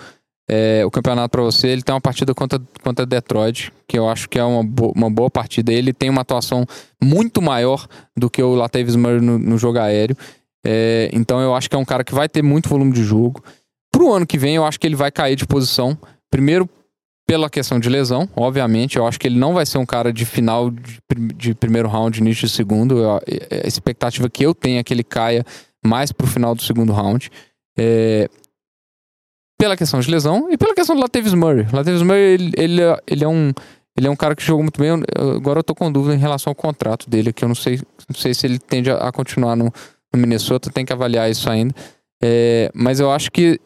É, 0.51 0.83
o 0.83 0.89
campeonato 0.89 1.29
pra 1.29 1.43
você, 1.43 1.67
ele 1.67 1.83
tem 1.83 1.93
uma 1.93 2.01
partida 2.01 2.33
contra, 2.33 2.59
contra 2.81 3.05
Detroit, 3.05 3.71
que 3.87 3.99
eu 3.99 4.09
acho 4.09 4.27
que 4.27 4.39
é 4.39 4.43
uma, 4.43 4.63
bo- 4.63 4.91
uma 4.95 5.09
boa 5.09 5.29
partida. 5.29 5.71
Ele 5.71 5.93
tem 5.93 6.09
uma 6.09 6.21
atuação 6.21 6.65
muito 7.01 7.39
maior 7.41 7.87
do 8.17 8.29
que 8.31 8.41
o 8.41 8.55
Latavius 8.55 8.95
Murray 8.95 9.21
no, 9.21 9.37
no 9.37 9.57
jogo 9.59 9.77
aéreo. 9.77 10.17
É, 10.65 11.09
então 11.13 11.39
eu 11.39 11.53
acho 11.53 11.69
que 11.69 11.75
é 11.75 11.79
um 11.79 11.85
cara 11.85 12.03
que 12.03 12.15
vai 12.15 12.27
ter 12.27 12.41
muito 12.41 12.67
volume 12.67 12.91
de 12.91 13.03
jogo. 13.03 13.43
Pro 13.91 14.11
ano 14.11 14.25
que 14.25 14.37
vem, 14.39 14.55
eu 14.55 14.65
acho 14.65 14.79
que 14.79 14.87
ele 14.87 14.95
vai 14.95 15.11
cair 15.11 15.35
de 15.35 15.45
posição. 15.45 15.95
Primeiro, 16.31 16.67
pela 17.27 17.47
questão 17.47 17.79
de 17.79 17.87
lesão, 17.87 18.27
obviamente. 18.35 18.97
Eu 18.97 19.05
acho 19.05 19.19
que 19.19 19.27
ele 19.27 19.37
não 19.37 19.53
vai 19.53 19.67
ser 19.67 19.77
um 19.77 19.85
cara 19.85 20.11
de 20.11 20.25
final 20.25 20.71
de, 20.71 20.99
de 21.35 21.53
primeiro 21.53 21.87
round, 21.87 22.19
início 22.19 22.47
de 22.47 22.53
segundo. 22.53 22.97
Eu- 22.97 23.17
a 23.17 23.67
expectativa 23.67 24.27
que 24.27 24.43
eu 24.43 24.55
tenho 24.55 24.79
é 24.79 24.83
que 24.83 24.91
ele 24.91 25.03
caia 25.03 25.45
mais 25.85 26.11
pro 26.11 26.25
final 26.25 26.55
do 26.55 26.63
segundo 26.63 26.91
round. 26.91 27.29
É, 27.77 28.27
pela 29.59 29.75
questão 29.77 29.99
de 29.99 30.09
lesão 30.09 30.47
e 30.49 30.57
pela 30.57 30.73
questão 30.73 30.95
do 30.95 31.01
Latavius 31.01 31.33
Murray. 31.35 31.67
O 31.71 31.75
Latavius 31.75 32.01
Murray, 32.01 32.21
ele, 32.33 32.51
ele, 32.57 32.81
é- 32.81 32.99
ele 33.05 33.23
é 33.23 33.27
um 33.27 33.51
ele 33.97 34.07
é 34.07 34.09
um 34.09 34.15
cara 34.15 34.33
que 34.33 34.41
jogou 34.43 34.63
muito 34.63 34.79
bem. 34.79 34.91
Agora 35.35 35.59
eu 35.59 35.63
tô 35.63 35.75
com 35.75 35.91
dúvida 35.91 36.15
em 36.15 36.17
relação 36.17 36.51
ao 36.51 36.55
contrato 36.55 37.09
dele, 37.09 37.33
que 37.33 37.43
eu 37.43 37.49
não 37.49 37.55
sei, 37.55 37.81
não 38.07 38.15
sei 38.15 38.33
se 38.33 38.47
ele 38.47 38.57
tende 38.57 38.89
a, 38.89 38.95
a 38.95 39.11
continuar 39.11 39.57
no, 39.57 39.65
no 40.13 40.19
Minnesota, 40.19 40.71
tem 40.71 40.85
que 40.85 40.93
avaliar 40.93 41.29
isso 41.29 41.49
ainda. 41.49 41.75
É, 42.23 42.71
mas 42.73 43.01
eu 43.01 43.11
acho 43.11 43.29
que 43.29 43.59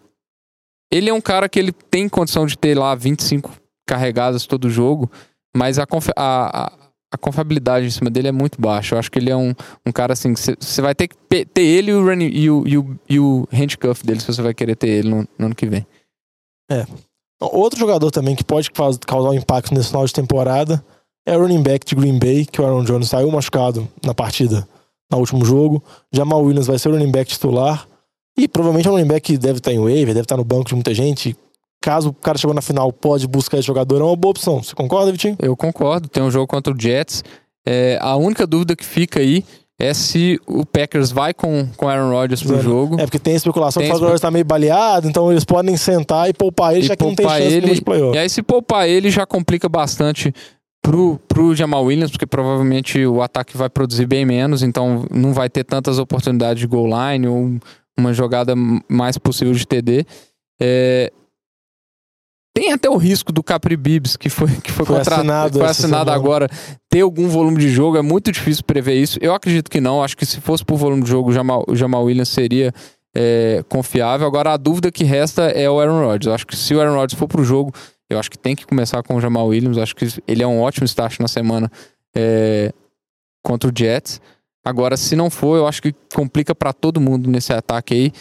ele 0.92 1.08
é 1.08 1.14
um 1.14 1.22
cara 1.22 1.48
que 1.48 1.60
ele 1.60 1.72
tem 1.72 2.10
condição 2.10 2.48
de 2.48 2.58
ter 2.58 2.76
lá 2.76 2.96
25 2.96 3.52
carregadas 3.88 4.48
todo 4.48 4.72
jogo, 4.72 5.12
mas 5.56 5.78
a, 5.78 5.86
a, 6.18 6.72
a, 7.14 7.18
confiabilidade 7.18 7.86
em 7.86 7.90
cima 7.92 8.10
dele 8.10 8.28
é 8.28 8.32
muito 8.32 8.60
baixa. 8.60 8.96
Eu 8.96 9.00
acho 9.00 9.12
que 9.12 9.20
ele 9.20 9.30
é 9.30 9.36
um, 9.36 9.54
um 9.86 9.92
cara 9.92 10.14
assim, 10.14 10.36
você- 10.36 10.82
vai 10.82 10.96
ter 10.96 11.08
que 11.08 11.16
ter 11.46 11.62
ele 11.62 11.92
e 11.92 11.94
o, 11.94 12.04
running, 12.04 12.30
e, 12.34 12.50
o, 12.50 12.68
e, 12.68 12.78
o, 12.78 13.00
e 13.10 13.20
o 13.20 13.48
handcuff 13.52 14.06
dele, 14.06 14.20
se 14.20 14.28
você 14.28 14.42
vai 14.42 14.54
querer 14.54 14.76
ter 14.76 14.88
ele 14.88 15.10
no, 15.10 15.28
no 15.38 15.46
ano 15.48 15.56
que 15.56 15.66
vem. 15.66 15.86
Outro 17.40 17.80
jogador 17.80 18.10
também 18.10 18.36
que 18.36 18.44
pode 18.44 18.72
causar 18.72 19.30
um 19.30 19.34
impacto 19.34 19.74
nesse 19.74 19.90
final 19.90 20.06
de 20.06 20.14
temporada 20.14 20.84
é 21.26 21.38
o 21.38 21.42
running 21.42 21.62
back 21.62 21.86
de 21.86 21.96
Green 21.96 22.18
Bay, 22.18 22.46
que 22.46 22.62
o 22.62 22.66
Aaron 22.66 22.84
Jones 22.84 23.10
saiu 23.10 23.30
machucado 23.32 23.88
na 24.04 24.14
partida, 24.14 24.68
no 25.12 25.20
último 25.20 25.44
jogo. 25.46 25.84
Jamal 26.12 26.42
Williams 26.42 26.68
vai 26.68 26.80
ser 26.80 26.90
o 26.90 26.94
running 26.94 27.12
back 27.12 27.32
titular. 27.32 27.88
E 28.38 28.48
provavelmente 28.48 28.88
é 28.88 28.92
um 28.92 28.96
running 28.96 29.08
back 29.08 29.34
que 29.34 29.38
deve 29.38 29.60
estar 29.60 29.72
em 29.72 29.80
waiver, 29.80 30.14
deve 30.14 30.22
estar 30.22 30.38
no 30.38 30.44
banco 30.44 30.70
de 30.70 30.74
muita 30.74 30.94
gente. 30.94 31.36
Caso 31.84 32.12
o 32.12 32.14
cara 32.14 32.38
chegou 32.38 32.54
na 32.54 32.62
final, 32.62 32.94
pode 32.94 33.28
buscar 33.28 33.58
esse 33.58 33.68
jogador, 33.68 34.00
é 34.00 34.04
uma 34.06 34.16
boa 34.16 34.32
opção. 34.32 34.64
Você 34.64 34.74
concorda, 34.74 35.12
Vitinho? 35.12 35.36
Eu 35.38 35.54
concordo, 35.54 36.08
tem 36.08 36.24
um 36.24 36.32
jogo 36.32 36.48
contra 36.48 36.74
o 36.74 36.80
Jets. 36.80 37.26
É, 37.68 38.00
a 38.00 38.16
única 38.16 38.48
dúvida 38.48 38.74
que 38.74 38.86
fica 38.86 39.20
aí 39.20 39.44
é 39.78 39.94
se 39.94 40.40
o 40.48 40.66
Packers 40.66 41.12
vai 41.12 41.34
com 41.34 41.68
com 41.76 41.90
Aaron 41.90 42.10
Rodgers 42.10 42.42
pro 42.42 42.56
Zero. 42.56 42.62
jogo. 42.64 42.96
É 43.02 43.04
porque 43.04 43.20
tem 43.20 43.36
especulação 43.36 43.82
Tem 43.82 43.90
que 43.90 43.96
o 43.98 44.00
Flávio 44.00 44.16
está 44.16 44.32
meio 44.32 44.46
baleado, 44.46 45.10
então 45.10 45.30
eles 45.30 45.44
podem 45.44 45.76
sentar 45.76 46.30
e 46.30 46.34
poupar 46.34 46.72
ele, 46.72 46.86
E 46.86 46.88
já 46.88 46.96
que 46.96 47.04
não 47.04 47.16
tem 47.16 47.28
chance 47.28 47.42
ele, 47.42 47.76
de 47.76 47.82
playoff. 47.82 48.16
E 48.16 48.18
aí, 48.18 48.30
se 48.30 48.42
poupar 48.42 48.88
ele, 48.88 49.12
já 49.12 49.26
complica 49.26 49.68
bastante 49.68 50.34
pro, 50.82 51.20
pro 51.28 51.54
Jamal 51.54 51.84
Williams, 51.84 52.12
porque 52.12 52.26
provavelmente 52.26 53.06
o 53.06 53.22
ataque 53.22 53.58
vai 53.58 53.70
produzir 53.70 54.06
bem 54.06 54.26
menos, 54.26 54.64
então 54.64 55.06
não 55.12 55.34
vai 55.34 55.50
ter 55.50 55.66
tantas 55.66 56.00
oportunidades 56.00 56.62
de 56.62 56.68
goal 56.68 56.88
line 56.88 57.28
ou 57.28 57.58
uma 58.00 58.14
jogada 58.14 58.54
mais 58.88 59.18
possível 59.18 59.54
de 59.54 59.68
TD. 59.68 60.06
É, 60.62 61.12
Tem 62.54 62.72
até 62.72 62.88
o 62.88 62.98
risco 62.98 63.32
do 63.32 63.42
Capri 63.42 63.76
Bibbs, 63.76 64.16
que 64.16 64.30
foi, 64.30 64.48
que 64.62 64.72
foi, 64.72 64.86
Foi 64.86 65.00
assinado 65.00 65.58
foi 65.58 65.68
assinado 65.68 66.12
agora, 66.12 66.48
ter 66.88 67.02
algum 67.02 67.28
volume 67.28 67.60
de 67.60 67.70
jogo. 67.70 67.98
É 67.98 68.02
muito 68.02 68.32
difícil 68.32 68.64
prever 68.64 68.94
isso. 68.94 69.18
Eu 69.22 69.34
acredito 69.34 69.72
que 69.72 69.82
não. 69.82 70.04
Acho 70.04 70.16
que 70.16 70.26
se 70.26 70.40
fosse 70.40 70.64
por 70.64 70.78
volume 70.78 71.02
de 71.02 71.10
jogo, 71.10 71.32
o 71.32 71.34
Jamal, 71.34 71.66
o 71.68 71.76
Jamal 71.76 72.04
Williams 72.04 72.30
seria 72.30 72.72
é, 73.16 73.64
confiável. 73.68 74.28
Agora, 74.28 74.54
a 74.54 74.58
dúvida 74.58 74.92
que 74.92 75.04
resta 75.04 75.44
é 75.44 75.68
o 75.68 75.80
Aaron 75.80 76.06
Rodgers. 76.06 76.28
Eu 76.28 76.34
acho 76.34 76.46
que 76.46 76.56
se 76.56 76.76
o 76.76 76.80
Aaron 76.80 76.94
Rodgers 76.94 77.18
for 77.18 77.28
pro 77.28 77.44
jogo, 77.44 77.74
eu 78.08 78.20
acho 78.20 78.30
que 78.30 78.38
tem 78.38 78.56
que 78.56 78.68
começar 78.68 79.02
com 79.02 79.16
o 79.16 79.22
Jamal 79.22 79.48
Williams. 79.48 79.78
Eu 79.78 79.84
acho 79.84 79.96
que 79.96 80.08
ele 80.28 80.44
é 80.44 80.48
um 80.48 80.62
ótimo 80.62 80.86
start 80.86 81.20
na 81.20 81.28
semana 81.28 81.72
é, 82.16 82.72
contra 83.42 83.68
o 83.70 83.74
Jets. 83.76 84.22
Agora, 84.64 84.96
se 84.96 85.16
não 85.16 85.30
for, 85.30 85.58
eu 85.58 85.68
acho 85.68 85.82
que 85.82 85.94
complica 86.14 86.56
pra 86.56 86.72
todo 86.72 87.02
mundo 87.02 87.30
nesse 87.30 87.52
ataque 87.52 87.94
aí. 87.94 88.14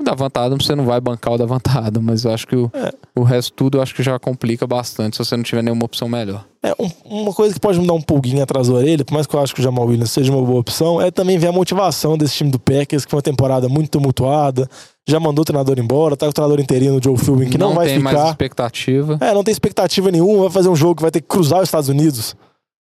O 0.00 0.02
Davante 0.04 0.38
Adams, 0.38 0.64
você 0.66 0.74
não 0.74 0.84
vai 0.86 1.00
bancar 1.00 1.34
o 1.34 1.38
Davante 1.38 1.68
Adams, 1.68 2.02
mas 2.04 2.24
eu 2.24 2.32
acho 2.32 2.46
que 2.46 2.56
o, 2.56 2.70
É. 2.74 2.90
o 3.14 3.22
resto 3.22 3.52
tudo 3.52 3.78
eu 3.78 3.82
acho 3.82 3.94
que 3.94 4.02
já 4.02 4.18
complica 4.18 4.66
bastante 4.66 5.16
se 5.16 5.24
você 5.24 5.36
não 5.36 5.44
tiver 5.44 5.62
nenhuma 5.62 5.84
opção 5.84 6.08
melhor. 6.08 6.44
É, 6.62 6.74
um- 6.78 6.90
uma 7.22 7.32
coisa 7.32 7.54
que 7.54 7.60
pode 7.60 7.78
me 7.80 7.86
dar 7.86 7.92
um 7.94 8.00
pulguinho 8.02 8.42
atrás 8.42 8.68
da 8.68 8.74
orelha, 8.74 9.04
por 9.04 9.14
mais 9.14 9.26
que 9.26 9.34
eu 9.34 9.40
acho 9.40 9.54
que 9.54 9.60
o 9.60 9.62
Jamal 9.64 9.86
Williams 9.86 10.10
seja 10.10 10.32
uma 10.32 10.42
boa 10.44 10.60
opção, 10.60 11.00
é 11.00 11.10
também 11.10 11.38
ver 11.38 11.48
a 11.48 11.52
motivação 11.52 12.16
desse 12.18 12.34
time 12.36 12.50
do 12.50 12.58
Packers, 12.58 13.04
que 13.04 13.10
foi 13.10 13.18
uma 13.18 13.22
temporada 13.22 13.68
muito 13.68 13.90
tumultuada, 13.90 14.68
já 15.08 15.18
mandou 15.20 15.42
o 15.42 15.44
treinador 15.44 15.78
embora, 15.78 16.16
tá 16.16 16.26
com 16.26 16.30
o 16.30 16.32
treinador 16.32 16.60
interino, 16.60 16.98
o 16.98 17.02
Joe 17.02 17.16
Philbin, 17.16 17.48
que 17.50 17.58
não, 17.58 17.74
vai 17.74 17.86
tem 17.88 17.98
mais 17.98 18.16
ficar. 18.16 18.28
expectativa. 18.30 19.18
É, 19.20 19.32
não 19.34 19.42
tem 19.44 19.52
expectativa 19.52 20.10
nenhuma, 20.10 20.42
vai 20.44 20.50
fazer 20.50 20.68
um 20.68 20.76
jogo 20.76 20.96
que 20.96 21.02
vai 21.02 21.10
ter 21.10 21.20
que 21.20 21.28
cruzar 21.28 21.58
os 21.60 21.68
Estados 21.68 21.88
Unidos 21.88 22.36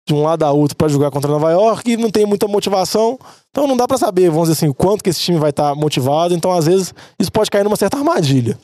de 0.08 0.14
um 0.14 0.22
lado 0.22 0.42
a 0.42 0.50
outro 0.50 0.74
para 0.74 0.88
jogar 0.88 1.10
contra 1.10 1.30
Nova 1.30 1.50
York 1.52 1.92
e 1.92 1.96
não 1.98 2.10
tem 2.10 2.24
muita 2.24 2.48
motivação. 2.48 3.18
Então 3.50 3.66
não 3.66 3.76
dá 3.76 3.86
para 3.86 3.98
saber, 3.98 4.30
vamos 4.30 4.48
dizer 4.48 4.58
assim, 4.58 4.68
o 4.68 4.74
quanto 4.74 5.04
que 5.04 5.10
esse 5.10 5.20
time 5.20 5.38
vai 5.38 5.50
estar 5.50 5.74
motivado. 5.74 6.34
Então 6.34 6.50
às 6.50 6.64
vezes 6.66 6.94
isso 7.18 7.30
pode 7.30 7.50
cair 7.50 7.62
numa 7.62 7.76
certa 7.76 7.98
armadilha. 7.98 8.58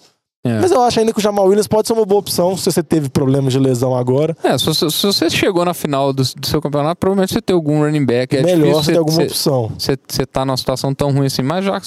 É. 0.46 0.60
Mas 0.60 0.70
eu 0.70 0.80
acho 0.82 1.00
ainda 1.00 1.12
que 1.12 1.18
o 1.18 1.22
Jamal 1.22 1.46
Williams 1.46 1.66
pode 1.66 1.86
ser 1.86 1.94
uma 1.94 2.04
boa 2.04 2.18
opção 2.18 2.56
se 2.56 2.70
você 2.70 2.82
teve 2.82 3.08
problemas 3.10 3.52
de 3.52 3.58
lesão 3.58 3.94
agora. 3.94 4.36
É, 4.42 4.56
se 4.56 4.64
você, 4.64 4.90
se 4.90 5.06
você 5.06 5.30
chegou 5.30 5.64
na 5.64 5.74
final 5.74 6.12
do, 6.12 6.22
do 6.22 6.46
seu 6.46 6.60
campeonato, 6.60 6.96
provavelmente 6.98 7.32
você 7.34 7.40
tem 7.42 7.54
algum 7.54 7.80
running 7.80 8.04
back. 8.04 8.36
É 8.36 8.42
Melhor 8.42 8.82
você 8.82 8.92
ter 8.92 8.98
alguma 8.98 9.16
você, 9.16 9.26
opção. 9.26 9.72
você, 9.78 9.96
tá 10.26 10.44
numa 10.44 10.56
situação 10.56 10.94
tão 10.94 11.12
ruim 11.12 11.26
assim, 11.26 11.42
mas 11.42 11.64
já 11.64 11.80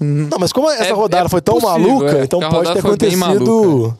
Não, 0.00 0.38
mas 0.38 0.52
como 0.52 0.70
essa 0.70 0.84
É- 0.84 0.92
rodada 0.92 1.26
é 1.26 1.28
foi 1.28 1.40
tão 1.42 1.58
possível, 1.60 1.88
maluca, 1.88 2.18
é, 2.18 2.24
então 2.24 2.40
pode 2.40 2.72
ter 2.72 2.78
acontecido 2.78 3.98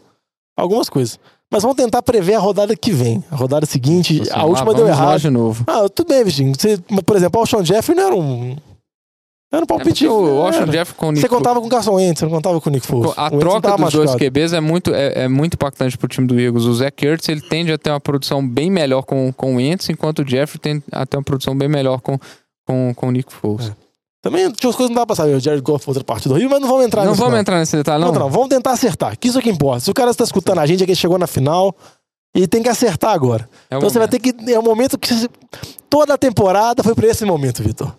algumas 0.57 0.89
coisas. 0.89 1.19
Mas 1.55 1.63
vamos 1.63 1.77
tentar 1.77 2.03
prever 2.03 2.35
a 2.35 2.41
rodada 2.41 2.75
que 2.75 2.91
vem. 2.91 3.23
A 3.31 3.37
rodada 3.37 3.65
seguinte, 3.65 4.23
assim, 4.23 4.31
a 4.33 4.45
última 4.45 4.75
deu 4.75 4.87
vamos 4.87 4.99
lá 4.99 5.05
errado. 5.07 5.21
de 5.21 5.31
novo. 5.31 5.63
Ah, 5.69 5.89
tudo 5.89 6.09
bem, 6.09 6.25
Vitinho. 6.25 6.53
Você, 6.59 6.79
por 7.07 7.15
exemplo, 7.15 7.39
o 7.39 7.43
Alshon 7.43 7.65
Jeffrey 7.65 7.97
não 7.97 8.07
era 8.07 8.17
um. 8.17 8.57
Era 9.53 9.61
um 9.61 9.63
É 9.63 9.67
palpite. 9.67 10.05
porque 10.05 10.09
o 10.09 10.37
Washington. 10.39 10.73
Jeff 10.73 10.95
com 10.95 11.07
o 11.07 11.13
Nick 11.13 11.21
Você 11.21 11.29
contava 11.29 11.61
com 11.61 11.67
o 11.69 11.71
Carson 11.71 11.93
Wentz, 11.93 12.19
você 12.19 12.25
não 12.25 12.33
contava 12.33 12.61
com 12.61 12.69
o 12.69 12.73
Nick 12.73 12.85
Foles. 12.85 13.13
A 13.17 13.31
troca 13.31 13.71
dos 13.77 13.93
dois 13.93 14.11
machucado. 14.11 14.19
QBs 14.19 14.53
é 14.53 14.61
muito, 14.61 14.93
é, 14.93 15.23
é 15.27 15.29
muito 15.29 15.55
impactante 15.55 15.97
pro 15.97 16.09
time 16.09 16.27
do 16.27 16.41
Eagles. 16.41 16.65
O 16.65 16.75
Zach 16.75 17.07
Ertz, 17.07 17.29
ele 17.29 17.41
tende 17.41 17.71
a 17.73 17.79
ter 17.79 17.91
uma 17.91 18.01
produção 18.01 18.45
bem 18.45 18.69
melhor 18.69 19.03
com, 19.05 19.33
com 19.33 19.55
o 19.55 19.57
Wentz, 19.59 19.89
enquanto 19.91 20.19
o 20.23 20.25
Jeff 20.25 20.59
tem 20.59 20.83
a 20.91 21.07
ter 21.07 21.17
uma 21.19 21.23
produção 21.23 21.57
bem 21.57 21.69
melhor 21.69 22.01
com, 22.01 22.19
com, 22.67 22.93
com 22.97 23.07
o 23.07 23.11
Nick 23.13 23.33
Foles. 23.33 23.71
Também 24.25 24.51
tinha 24.53 24.71
as 24.71 24.75
coisas 24.75 24.89
que 24.89 24.95
não 24.95 25.03
dá 25.03 25.07
pra 25.07 25.15
saber. 25.15 25.35
O 25.37 25.41
Jared 25.41 25.63
Goff 25.63 25.85
outra 25.87 26.03
partida 26.03 26.33
horrível, 26.35 26.51
mas 26.51 26.61
não 26.61 26.69
vamos 26.69 26.87
entrar 26.87 27.03
não 27.05 27.11
nisso. 27.11 27.21
vamos 27.21 27.35
não. 27.35 27.41
entrar 27.41 27.59
nesse 27.59 27.77
detalhe, 27.77 28.03
Não, 28.03 28.11
não? 28.11 28.21
não, 28.23 28.31
vamos 28.31 28.49
tentar 28.49 28.71
acertar. 28.73 29.19
Que 29.19 29.29
isso 29.29 29.39
é 29.39 29.43
que 29.43 29.51
importa. 29.51 29.81
Se 29.81 29.91
o 29.91 29.95
cara 29.95 30.11
está 30.11 30.25
escutando 30.25 30.61
a 30.61 30.67
gente, 30.67 30.83
é 30.83 30.87
que 30.87 30.93
ele 30.93 30.97
chegou 30.99 31.19
na 31.19 31.27
final 31.27 31.77
e 32.35 32.47
tem 32.49 32.63
que 32.63 32.71
acertar 32.71 33.11
agora. 33.13 33.47
É 33.71 33.77
o 33.77 33.79
Então 33.79 33.91
você 33.91 33.99
vai 33.99 34.09
momento. 34.09 34.23
ter 34.23 34.33
que. 34.33 34.51
É 34.53 34.59
um 34.59 34.63
momento 34.63 34.99
que. 34.99 35.13
Toda 35.91 36.15
a 36.15 36.19
temporada 36.19 36.83
foi 36.83 36.95
pra 36.95 37.07
esse 37.07 37.25
momento, 37.27 37.63
Vitor. 37.63 37.95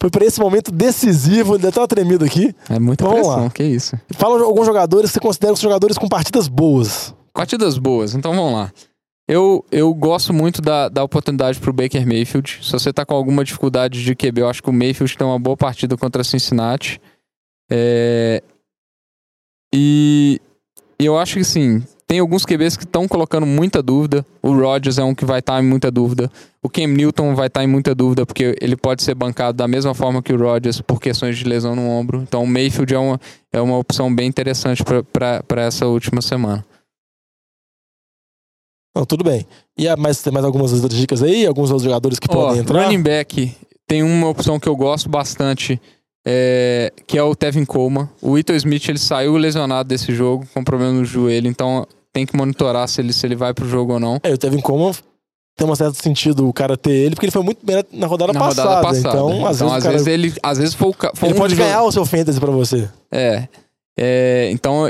Foi 0.00 0.10
pra 0.10 0.24
esse 0.24 0.40
momento 0.40 0.70
decisivo. 0.72 1.54
Ele 1.54 1.66
até 1.68 1.80
uma 1.80 1.88
tremida 1.88 2.24
aqui. 2.26 2.52
É 2.68 2.78
muita 2.80 3.04
Vamos 3.04 3.20
pressão, 3.20 3.44
lá. 3.44 3.50
que 3.50 3.62
isso. 3.62 3.96
Fala 4.14 4.42
alguns 4.42 4.66
jogadores 4.66 5.10
que 5.10 5.14
você 5.14 5.20
considera 5.20 5.52
os 5.52 5.60
jogadores 5.60 5.96
com 5.96 6.08
partidas 6.08 6.48
boas. 6.48 7.14
Partidas 7.32 7.78
boas, 7.78 8.14
então 8.16 8.34
vamos 8.34 8.52
lá. 8.52 8.72
Eu, 9.28 9.62
eu 9.70 9.92
gosto 9.92 10.32
muito 10.32 10.62
da, 10.62 10.88
da 10.88 11.04
oportunidade 11.04 11.60
pro 11.60 11.72
Baker 11.72 12.06
Mayfield. 12.06 12.60
Se 12.62 12.72
você 12.72 12.92
tá 12.92 13.04
com 13.04 13.14
alguma 13.14 13.44
dificuldade 13.44 14.02
de 14.02 14.14
QB, 14.16 14.40
eu 14.40 14.48
acho 14.48 14.62
que 14.62 14.70
o 14.70 14.72
Mayfield 14.72 15.18
tem 15.18 15.26
uma 15.26 15.38
boa 15.38 15.56
partida 15.56 15.98
contra 15.98 16.24
Cincinnati. 16.24 16.98
É, 17.70 18.42
E 19.70 20.40
eu 20.98 21.18
acho 21.18 21.34
que 21.34 21.44
sim, 21.44 21.84
tem 22.06 22.20
alguns 22.20 22.46
QBs 22.46 22.74
que 22.74 22.84
estão 22.84 23.06
colocando 23.06 23.44
muita 23.44 23.82
dúvida. 23.82 24.24
O 24.42 24.54
Rodgers 24.54 24.96
é 24.96 25.04
um 25.04 25.14
que 25.14 25.26
vai 25.26 25.40
estar 25.40 25.62
em 25.62 25.66
muita 25.66 25.90
dúvida. 25.90 26.30
O 26.62 26.70
Cam 26.70 26.86
Newton 26.86 27.34
vai 27.34 27.48
estar 27.48 27.62
em 27.62 27.66
muita 27.66 27.94
dúvida, 27.94 28.24
porque 28.24 28.56
ele 28.62 28.76
pode 28.76 29.02
ser 29.02 29.14
bancado 29.14 29.58
da 29.58 29.68
mesma 29.68 29.92
forma 29.94 30.22
que 30.22 30.32
o 30.32 30.38
Rodgers 30.38 30.80
por 30.80 31.02
questões 31.02 31.36
de 31.36 31.44
lesão 31.44 31.76
no 31.76 31.86
ombro. 31.86 32.22
Então 32.22 32.42
o 32.42 32.46
Mayfield 32.46 32.94
é 32.94 32.98
uma, 32.98 33.20
é 33.52 33.60
uma 33.60 33.76
opção 33.76 34.12
bem 34.12 34.26
interessante 34.26 34.82
para 34.82 35.62
essa 35.62 35.86
última 35.86 36.22
semana. 36.22 36.64
Não, 38.98 39.04
tudo 39.04 39.22
bem. 39.22 39.46
E 39.78 39.94
mais, 39.94 40.20
tem 40.20 40.32
mais 40.32 40.44
algumas 40.44 40.72
outras 40.72 40.98
dicas 40.98 41.22
aí? 41.22 41.46
Alguns 41.46 41.70
outros 41.70 41.84
jogadores 41.84 42.18
que 42.18 42.26
Ó, 42.28 42.32
podem 42.32 42.62
entrar? 42.62 42.84
running 42.84 43.00
back 43.00 43.54
tem 43.86 44.02
uma 44.02 44.28
opção 44.28 44.58
que 44.58 44.68
eu 44.68 44.74
gosto 44.74 45.08
bastante, 45.08 45.80
é, 46.26 46.92
que 47.06 47.16
é 47.16 47.22
o 47.22 47.32
Tevin 47.36 47.64
Coleman. 47.64 48.08
O 48.20 48.36
Ito 48.36 48.52
Smith 48.54 48.88
ele 48.88 48.98
saiu 48.98 49.36
lesionado 49.36 49.88
desse 49.88 50.12
jogo 50.12 50.44
com 50.52 50.64
problema 50.64 50.92
no 50.92 51.04
joelho, 51.04 51.48
então 51.48 51.86
tem 52.12 52.26
que 52.26 52.36
monitorar 52.36 52.88
se 52.88 53.00
ele, 53.00 53.12
se 53.12 53.24
ele 53.24 53.36
vai 53.36 53.54
pro 53.54 53.68
jogo 53.68 53.92
ou 53.92 54.00
não. 54.00 54.18
É, 54.24 54.32
o 54.32 54.36
Tevin 54.36 54.60
Coleman 54.60 54.92
tem 55.56 55.68
um 55.68 55.74
certo 55.76 56.02
sentido 56.02 56.48
o 56.48 56.52
cara 56.52 56.76
ter 56.76 56.90
ele, 56.90 57.14
porque 57.14 57.26
ele 57.26 57.32
foi 57.32 57.42
muito 57.44 57.64
bem 57.64 57.84
na 57.92 58.08
rodada, 58.08 58.32
Na 58.32 58.40
passada, 58.40 58.68
rodada 58.68 58.86
passada. 58.88 59.16
Então, 59.16 59.46
às 59.46 59.60
vezes, 59.60 59.76
o 59.76 59.80
cara, 59.80 60.10
ele, 60.10 60.34
às 60.42 60.58
vezes 60.58 60.74
foi, 60.74 60.88
o 60.88 60.94
foi 61.14 61.28
ele 61.28 61.34
um 61.36 61.40
pode 61.40 61.54
dos 61.54 61.64
ganhar 61.64 61.84
o 61.84 61.92
seu 61.92 62.04
fantasy 62.04 62.40
pra 62.40 62.50
você. 62.50 62.88
É. 63.12 63.48
É, 63.96 64.50
então, 64.52 64.88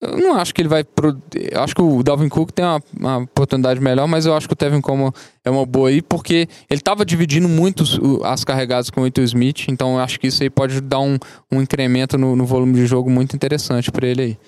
eu 0.00 0.16
não 0.16 0.34
acho 0.36 0.54
que 0.54 0.62
ele 0.62 0.68
vai. 0.68 0.82
Pro... 0.82 1.20
Eu 1.34 1.60
acho 1.60 1.74
que 1.74 1.82
o 1.82 2.02
Dalvin 2.02 2.28
Cook 2.28 2.52
tem 2.52 2.64
uma, 2.64 2.82
uma 2.98 3.18
oportunidade 3.18 3.80
melhor, 3.80 4.08
mas 4.08 4.24
eu 4.24 4.34
acho 4.34 4.48
que 4.48 4.54
o 4.54 4.56
Tevin 4.56 4.80
Coleman 4.80 5.12
é 5.44 5.50
uma 5.50 5.66
boa 5.66 5.90
aí, 5.90 6.00
porque 6.00 6.48
ele 6.70 6.80
tava 6.80 7.04
dividindo 7.04 7.48
muito 7.48 7.84
as 8.24 8.42
carregadas 8.42 8.88
com 8.88 9.02
o 9.02 9.06
Ito 9.06 9.20
Smith, 9.20 9.68
então 9.68 9.94
eu 9.94 10.00
acho 10.00 10.18
que 10.18 10.28
isso 10.28 10.42
aí 10.42 10.48
pode 10.48 10.80
dar 10.80 11.00
um, 11.00 11.18
um 11.52 11.60
incremento 11.60 12.16
no, 12.16 12.34
no 12.34 12.46
volume 12.46 12.74
de 12.74 12.86
jogo 12.86 13.10
muito 13.10 13.36
interessante 13.36 13.92
pra 13.92 14.06
ele 14.06 14.22
aí. 14.22 14.38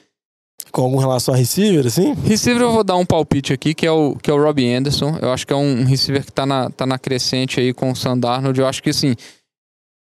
Com 0.71 0.97
relação 0.97 1.35
a 1.35 1.37
receiver, 1.37 1.87
assim? 1.87 2.15
Receiver 2.25 2.63
eu 2.63 2.73
vou 2.73 2.83
dar 2.83 2.97
um 2.97 3.05
palpite 3.05 3.53
aqui, 3.53 3.75
que 3.75 3.87
é 3.87 3.93
o, 3.93 4.17
que 4.17 4.31
é 4.31 4.35
o 4.35 4.43
Robbie 4.43 4.73
Anderson. 4.73 5.19
Eu 5.21 5.31
acho 5.31 5.47
que 5.47 5.53
é 5.53 5.57
um 5.57 5.85
receiver 5.85 6.25
que 6.25 6.33
tá 6.33 6.47
na, 6.47 6.71
tá 6.71 6.87
na 6.87 6.99
crescente 6.99 7.61
aí 7.61 7.75
com 7.75 7.91
o 7.91 7.97
Sandarnold. 7.97 8.59
Eu 8.59 8.67
acho 8.67 8.83
que 8.83 8.89
assim. 8.89 9.15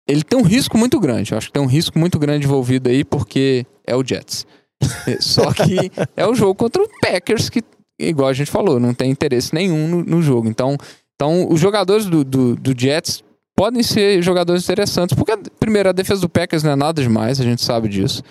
Ele 0.07 0.23
tem 0.23 0.39
um 0.39 0.43
risco 0.43 0.75
muito 0.75 0.99
grande. 0.99 1.31
Eu 1.31 1.37
acho 1.37 1.47
que 1.47 1.53
tem 1.53 1.61
um 1.61 1.67
risco 1.67 1.99
muito 1.99 2.17
grande 2.17 2.47
envolvido 2.47 2.89
aí, 2.89 3.03
porque 3.03 3.67
é 3.85 3.95
o 3.95 4.03
Jets. 4.03 4.47
Só 5.19 5.51
que 5.53 5.91
é 6.15 6.25
o 6.25 6.35
jogo 6.35 6.55
contra 6.55 6.81
o 6.81 6.89
Packers, 7.01 7.49
que, 7.49 7.63
igual 7.99 8.29
a 8.29 8.33
gente 8.33 8.51
falou, 8.51 8.79
não 8.79 8.93
tem 8.93 9.11
interesse 9.11 9.53
nenhum 9.53 9.87
no, 9.87 10.03
no 10.03 10.21
jogo. 10.21 10.47
Então, 10.47 10.77
então, 11.15 11.47
os 11.49 11.59
jogadores 11.59 12.05
do, 12.05 12.23
do, 12.23 12.55
do 12.55 12.79
Jets 12.79 13.23
podem 13.55 13.81
ser 13.81 14.21
jogadores 14.21 14.63
interessantes, 14.63 15.15
porque, 15.15 15.35
primeiro, 15.59 15.89
a 15.89 15.91
defesa 15.91 16.21
do 16.21 16.29
Packers 16.29 16.61
não 16.61 16.71
é 16.71 16.75
nada 16.75 17.01
demais, 17.01 17.41
a 17.41 17.43
gente 17.43 17.63
sabe 17.63 17.89
disso. 17.89 18.21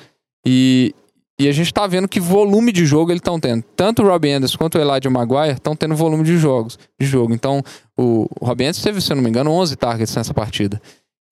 E, 0.46 0.94
e 1.38 1.48
a 1.48 1.52
gente 1.52 1.74
tá 1.74 1.84
vendo 1.88 2.06
que 2.06 2.20
volume 2.20 2.70
de 2.70 2.86
jogo 2.86 3.10
eles 3.10 3.18
estão 3.18 3.40
tendo. 3.40 3.64
Tanto 3.74 4.02
o 4.02 4.06
Robbie 4.06 4.30
Anderson 4.30 4.56
quanto 4.56 4.78
o 4.78 4.80
Elijah 4.80 5.10
Maguire 5.10 5.54
estão 5.54 5.74
tendo 5.74 5.96
volume 5.96 6.22
de 6.22 6.38
jogos, 6.38 6.78
de 6.98 7.04
jogo. 7.04 7.34
Então, 7.34 7.60
o, 7.98 8.28
o 8.40 8.46
Robbie 8.46 8.66
Anderson 8.66 8.84
teve, 8.84 9.00
se 9.00 9.12
eu 9.12 9.16
não 9.16 9.22
me 9.22 9.28
engano, 9.28 9.50
11 9.50 9.74
targets 9.74 10.14
nessa 10.14 10.32
partida. 10.32 10.80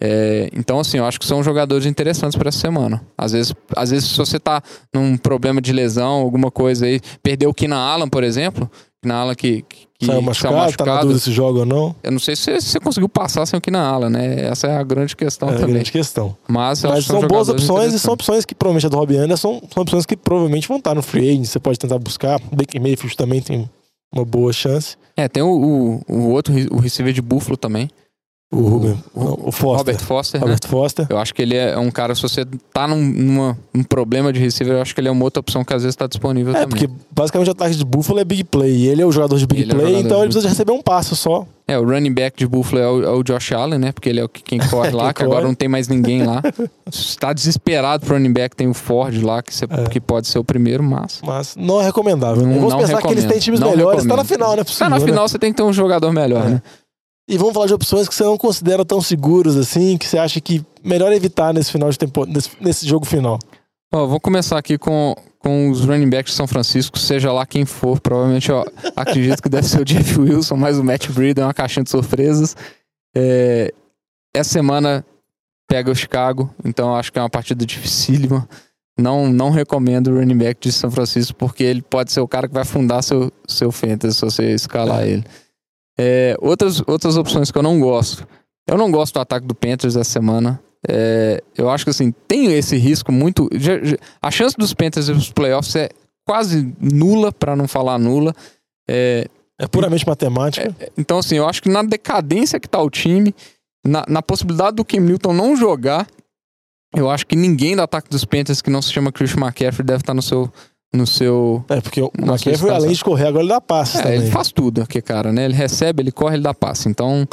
É, 0.03 0.51
então, 0.53 0.79
assim, 0.81 0.99
eu 0.99 1.05
acho 1.07 1.19
que 1.21 1.27
são 1.27 1.43
jogadores 1.43 1.87
interessantes 1.87 2.37
para 2.37 2.49
essa 2.49 2.59
semana. 2.59 3.01
Às 3.17 3.33
vezes, 3.33 3.55
às 3.77 3.91
vezes, 3.91 4.09
se 4.11 4.19
você 4.19 4.39
tá 4.39 4.63
num 4.93 5.17
problema 5.17 5.61
de 5.61 5.73
lesão, 5.73 6.21
alguma 6.23 6.51
coisa 6.51 6.87
aí, 6.87 7.01
perdeu 7.23 7.51
o 7.51 7.55
Keenan 7.55 7.77
Allen, 7.79 8.09
por 8.09 8.25
exemplo, 8.25 8.69
Keenan 9.03 9.19
Allen 9.21 9.35
que, 9.37 9.63
que, 9.63 9.87
que 10.01 10.07
Saiu 10.07 10.21
machucado, 10.21 10.73
tá 10.77 10.85
na 10.85 11.01
dúvida 11.01 11.21
se 11.21 11.31
joga 11.31 11.61
ou 11.61 11.67
não. 11.67 11.95
eu 12.03 12.11
não 12.11 12.19
sei 12.19 12.35
se 12.35 12.43
você, 12.43 12.61
se 12.61 12.71
você 12.73 12.81
conseguiu 12.81 13.09
passar 13.09 13.47
sem 13.47 13.57
o 13.57 13.61
Keenan 13.61 13.83
Allen, 13.87 14.11
né? 14.11 14.47
Essa 14.47 14.67
é 14.67 14.77
a 14.77 14.83
grande 14.83 15.15
questão 15.15 15.49
É 15.49 15.53
a 15.53 15.55
também. 15.57 15.75
grande 15.75 15.93
questão. 15.93 16.37
Mas, 16.49 16.83
Mas 16.83 17.05
são, 17.05 17.21
são 17.21 17.29
boas 17.29 17.49
opções 17.49 17.95
e 17.95 17.99
são 17.99 18.15
opções 18.15 18.45
que 18.45 18.55
provavelmente 18.55 18.87
a 18.87 18.89
do 18.89 18.97
Robbie 18.97 19.17
Anderson 19.17 19.63
são 19.73 19.83
opções 19.83 20.05
que 20.05 20.17
provavelmente 20.17 20.67
vão 20.67 20.79
estar 20.79 20.95
no 20.95 21.03
free 21.03 21.31
agent. 21.31 21.45
Você 21.47 21.61
pode 21.61 21.79
tentar 21.79 21.99
buscar. 21.99 22.41
Baker 22.51 22.81
Mayfield 22.81 23.17
também 23.17 23.41
tem 23.41 23.71
uma 24.13 24.25
boa 24.25 24.53
chance. 24.53 24.97
É, 25.17 25.29
tem 25.29 25.43
o, 25.43 26.01
o, 26.09 26.13
o 26.13 26.31
outro, 26.31 26.53
o 26.73 26.79
receiver 26.81 27.13
de 27.13 27.23
Buffalo 27.23 27.57
também. 27.57 27.89
O, 28.53 28.61
Ruben, 28.69 28.97
não, 29.17 29.39
o 29.47 29.51
Foster. 29.51 29.79
Robert 29.79 30.01
Foster, 30.01 30.41
né? 30.41 30.47
Robert 30.47 30.69
Foster. 30.69 31.07
Eu 31.11 31.19
acho 31.19 31.35
que 31.35 31.43
ele 31.43 31.57
é 31.57 31.77
um 31.77 31.91
cara, 31.91 32.15
se 32.15 32.23
você 32.23 32.45
tá 32.73 32.87
num, 32.87 33.03
numa, 33.03 33.59
num 33.75 33.83
problema 33.83 34.33
de 34.33 34.39
receiver, 34.39 34.75
eu 34.77 34.81
acho 34.83 34.95
que 34.95 35.01
ele 35.01 35.09
é 35.09 35.11
uma 35.11 35.25
outra 35.25 35.41
opção 35.41 35.65
que 35.65 35.75
às 35.75 35.83
vezes 35.83 35.97
tá 35.97 36.07
disponível 36.07 36.53
É, 36.55 36.61
também. 36.61 36.69
porque 36.69 36.89
basicamente 37.11 37.49
o 37.49 37.51
ataque 37.51 37.75
de 37.75 37.85
Buffalo 37.85 38.21
é 38.21 38.25
big 38.25 38.45
play. 38.45 38.71
E 38.77 38.87
ele 38.87 39.03
é 39.03 39.07
o 39.07 39.11
jogador 39.11 39.37
de 39.39 39.47
big 39.47 39.63
Ele 39.63 39.73
é 39.73 39.75
o 39.75 39.79
play, 39.79 39.89
jogador 39.95 40.07
então 40.07 40.19
ele 40.19 40.27
precisa 40.27 40.43
de 40.43 40.49
receber 40.49 40.71
um 40.73 40.81
passo 40.81 41.17
só. 41.17 41.45
É, 41.67 41.77
o 41.79 41.85
running 41.85 42.13
back 42.13 42.37
de 42.39 42.47
Buffalo 42.47 42.81
é 42.81 42.89
o, 42.89 43.03
é 43.03 43.11
o 43.11 43.23
Josh 43.25 43.51
Allen, 43.53 43.79
né? 43.81 43.91
Porque 43.91 44.09
ele 44.09 44.21
é 44.21 44.25
o 44.25 44.29
que, 44.29 44.41
quem 44.43 44.61
corre 44.71 44.91
lá, 44.91 45.07
Quem 45.07 45.15
que 45.15 45.23
agora 45.25 45.39
corre. 45.41 45.49
não 45.49 45.55
tem 45.55 45.67
mais 45.69 45.89
ninguém 45.89 46.23
lá. 46.25 46.41
Se 46.93 47.19
tá 47.19 47.33
desesperado 47.33 48.07
pro 48.07 48.15
running 48.15 48.33
back, 48.33 48.55
tem 48.55 48.69
o 48.69 48.75
Ford 48.75 49.21
lá, 49.21 49.43
que, 49.43 49.53
você- 49.53 49.65
É. 49.69 49.89
que 49.89 50.01
pode 50.01 50.29
ser 50.29 50.39
o 50.39 50.45
primeiro, 50.45 50.85
mas... 50.85 51.21
Mas 51.25 51.57
não 51.57 51.81
é 51.81 51.85
recomendável. 51.87 52.43
né? 52.47 52.51
Não- 52.55 52.61
Vamos 52.61 52.75
não 52.75 52.81
pensar 52.81 52.99
que 53.01 53.07
eles 53.09 53.25
recomendo. 53.25 53.31
têm 53.33 53.41
times 53.41 53.59
Não 53.59 53.71
melhores. 53.71 54.03
Tá 54.03 54.09
na 54.09 54.23
recomendo. 54.23 54.29
final, 54.29 54.51
né? 54.51 54.57
Tá 54.59 54.65
Possível, 54.65 54.91
na 54.91 54.99
né? 55.01 55.05
final, 55.05 55.29
você 55.29 55.39
tem 55.41 55.51
que 55.51 55.57
ter 55.57 55.63
um 55.65 55.73
jogador 55.73 56.13
melhor, 56.13 56.47
É. 56.47 56.51
né? 56.51 56.63
E 57.29 57.39
vamos 57.39 57.55
falar 57.55 57.67
de 57.67 57.75
opções 57.75 58.09
que 58.09 58.15
você 58.15 58.23
não 58.25 58.37
considera 58.37 58.85
tão 58.85 59.01
seguras 59.01 59.57
assim, 59.57 59.97
que 59.97 60.07
você 60.07 60.19
acha 60.19 60.41
que 60.41 60.65
melhor 60.83 61.13
evitar 61.13 61.55
nesse 61.55 61.73
final 61.73 61.91
de 61.91 61.99
tempo, 61.99 62.27
nesse, 62.27 62.51
nesse 62.61 62.87
jogo 62.87 63.07
final. 63.07 63.39
Ó, 63.93 64.07
vou 64.07 64.21
começar 64.21 64.59
aqui 64.59 64.77
com, 64.77 65.15
com 65.39 65.71
os 65.71 65.85
running 65.85 66.11
backs 66.11 66.33
de 66.33 66.37
São 66.37 66.47
Francisco, 66.47 66.99
seja 66.99 67.33
lá 67.33 67.47
quem 67.47 67.65
for. 67.65 67.99
Provavelmente, 68.01 68.53
ó, 68.53 68.65
acredito 68.95 69.43
que 69.43 69.49
deve 69.49 69.67
ser 69.67 69.81
o 69.81 69.85
Jeff 69.85 70.21
Wilson, 70.21 70.57
mas 70.57 70.79
o 70.79 70.85
Matt 70.85 71.09
Breida 71.11 71.43
é 71.43 71.45
uma 71.47 71.55
caixinha 71.55 71.85
de 71.85 71.91
surpresas. 71.91 72.55
É, 73.17 73.73
essa 74.35 74.51
semana 74.51 75.05
pega 75.67 75.91
o 75.91 75.95
Chicago, 75.95 76.53
então 76.63 76.95
acho 76.95 77.11
que 77.11 77.19
é 77.19 77.23
uma 77.23 77.31
partida 77.31 77.65
dificílima. 77.65 78.47
Não, 78.99 79.29
não 79.33 79.51
recomendo 79.51 80.09
o 80.09 80.19
running 80.19 80.37
back 80.39 80.61
de 80.61 80.71
São 80.73 80.91
Francisco, 80.91 81.35
porque 81.37 81.65
ele 81.65 81.81
pode 81.83 82.13
ser 82.13 82.21
o 82.21 82.29
cara 82.29 82.47
que 82.47 82.55
vai 82.55 82.65
fundar 82.65 83.03
seu, 83.03 83.33
seu 83.47 83.73
fantasy 83.73 84.15
se 84.15 84.21
você 84.21 84.53
escalar 84.53 85.03
É. 85.05 85.09
ele. 85.09 85.25
É, 85.99 86.37
outras, 86.41 86.81
outras 86.87 87.17
opções 87.17 87.51
que 87.51 87.59
eu 87.59 87.63
não 87.63 87.79
gosto. 87.81 88.27
Eu 88.67 88.77
não 88.79 88.91
gosto 88.91 89.15
do 89.15 89.21
ataque 89.21 89.47
do 89.47 89.55
Panthers 89.55 89.95
essa 89.97 90.11
semana. 90.11 90.61
É, 90.89 91.43
eu 91.57 91.71
acho 91.71 91.85
que 91.85 91.91
assim, 91.91 92.13
tem 92.29 92.53
esse 92.55 92.77
risco 92.77 93.11
muito. 93.13 93.49
já- 93.55 93.83
já- 93.83 93.97
a 94.21 94.31
chance 94.31 94.57
dos 94.57 94.75
Panthers 94.75 95.09
ir 95.09 95.13
pros 95.13 95.31
playoffs 95.33 95.75
é 95.77 95.89
quase 96.27 96.75
nula, 96.81 97.31
para 97.33 97.55
não 97.57 97.69
falar 97.69 97.99
nula. 97.99 98.35
É, 98.89 99.27
É 99.59 99.67
puramente 99.69 100.07
matemática. 100.07 100.75
então, 100.99 101.19
assim, 101.19 101.37
eu 101.37 101.49
acho 101.49 101.63
que 101.63 101.69
na 101.69 101.83
decadência 101.83 102.59
que 102.59 102.69
tá 102.69 102.81
o 102.83 102.91
time, 102.91 103.35
na, 103.87 104.05
na 104.09 104.21
possibilidade 104.23 104.77
do 104.77 104.85
Cam 104.85 105.01
Newton 105.01 105.33
não 105.33 105.55
jogar, 105.57 106.07
eu 106.95 107.09
acho 107.11 107.27
que 107.27 107.37
ninguém 107.37 107.77
do 107.77 107.83
ataque 107.83 108.09
dos 108.11 108.25
Panthers 108.25 108.61
que 108.61 108.71
não 108.71 108.83
se 108.83 108.93
chama 108.93 109.13
Christian 109.13 109.41
McCaffrey 109.43 109.85
deve 109.87 110.01
estar 110.01 110.13
no 110.15 110.23
seu. 110.23 110.53
No 110.95 111.07
seu 111.09 111.65
É, 111.69 111.81
porque 111.81 112.01
o 112.01 112.11
McCaffrey, 112.17 112.71
além 112.73 112.93
de 112.93 113.03
correr, 113.03 113.27
agora 113.27 113.43
ele 113.43 113.53
dá 113.53 113.61
passes 113.61 113.97
é, 113.97 114.03
também. 114.03 114.19
ele 114.21 114.31
faz 114.31 114.53
tudo 114.53 114.81
aqui, 114.81 115.03
cara, 115.03 115.33
né? 115.33 115.45
Ele 115.45 115.55
recebe, 115.55 116.01
ele 116.03 116.13
corre, 116.13 116.37
ele 116.37 116.45
dá 116.45 116.55
passe. 116.55 116.89
Então. 116.89 117.27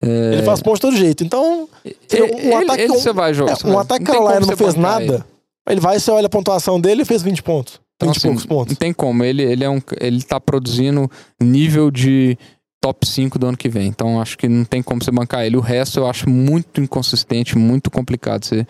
é, 0.00 0.34
Ele 0.34 0.42
faz 0.44 0.62
pontos 0.62 0.78
de 0.78 0.82
todo 0.82 0.96
jeito. 0.96 1.24
Então, 1.24 1.68
ele, 1.84 2.48
um 2.48 2.56
ataque- 2.58 2.82
ele 2.82 2.88
você 2.88 3.12
vai 3.12 3.34
jogar. 3.34 3.52
é, 3.52 3.66
um 3.66 3.78
ataque 3.78 4.04
não 4.04 4.12
Carolina 4.12 4.40
não 4.40 4.46
você 4.46 4.56
fez 4.56 4.74
nada. 4.76 5.26
ele. 5.68 5.80
Vai, 5.80 5.98
você 5.98 6.10
olha 6.12 6.26
a 6.26 6.30
pontuação 6.30 6.80
dele 6.80 7.02
e 7.02 7.04
fez 7.04 7.20
20 7.22 7.42
pontos. 7.42 7.74
20 7.74 7.80
Então, 7.96 8.10
assim, 8.10 8.28
poucos 8.28 8.46
pontos. 8.46 8.72
Não 8.74 8.76
tem 8.76 8.92
como. 8.92 9.24
Ele, 9.24 9.42
ele, 9.42 9.64
é 9.64 9.68
um, 9.68 9.80
ele 10.00 10.22
tá 10.22 10.40
produzindo 10.40 11.10
nível 11.42 11.90
de 11.90 12.38
top 12.80 13.06
5 13.06 13.38
do 13.38 13.46
ano 13.48 13.56
que 13.56 13.68
vem. 13.68 13.88
Então 13.88 14.20
acho 14.20 14.38
que 14.38 14.48
não 14.48 14.64
tem 14.64 14.82
como 14.82 15.02
você 15.02 15.10
bancar 15.10 15.44
ele. 15.44 15.56
O 15.56 15.60
resto 15.60 15.98
eu 15.98 16.06
acho 16.06 16.30
muito 16.30 16.80
inconsistente, 16.80 17.58
muito 17.58 17.90
complicado 17.90 18.44
você, 18.44 18.64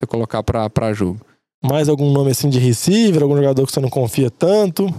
você 0.00 0.06
colocar 0.06 0.42
pra 0.42 0.92
jogo. 0.92 1.20
Mais 1.68 1.88
algum 1.88 2.10
nome 2.10 2.30
assim 2.30 2.48
de 2.48 2.58
receiver, 2.58 3.22
algum 3.22 3.36
jogador 3.36 3.66
que 3.66 3.72
você 3.72 3.80
não 3.80 3.90
confia 3.90 4.30
tanto? 4.30 4.92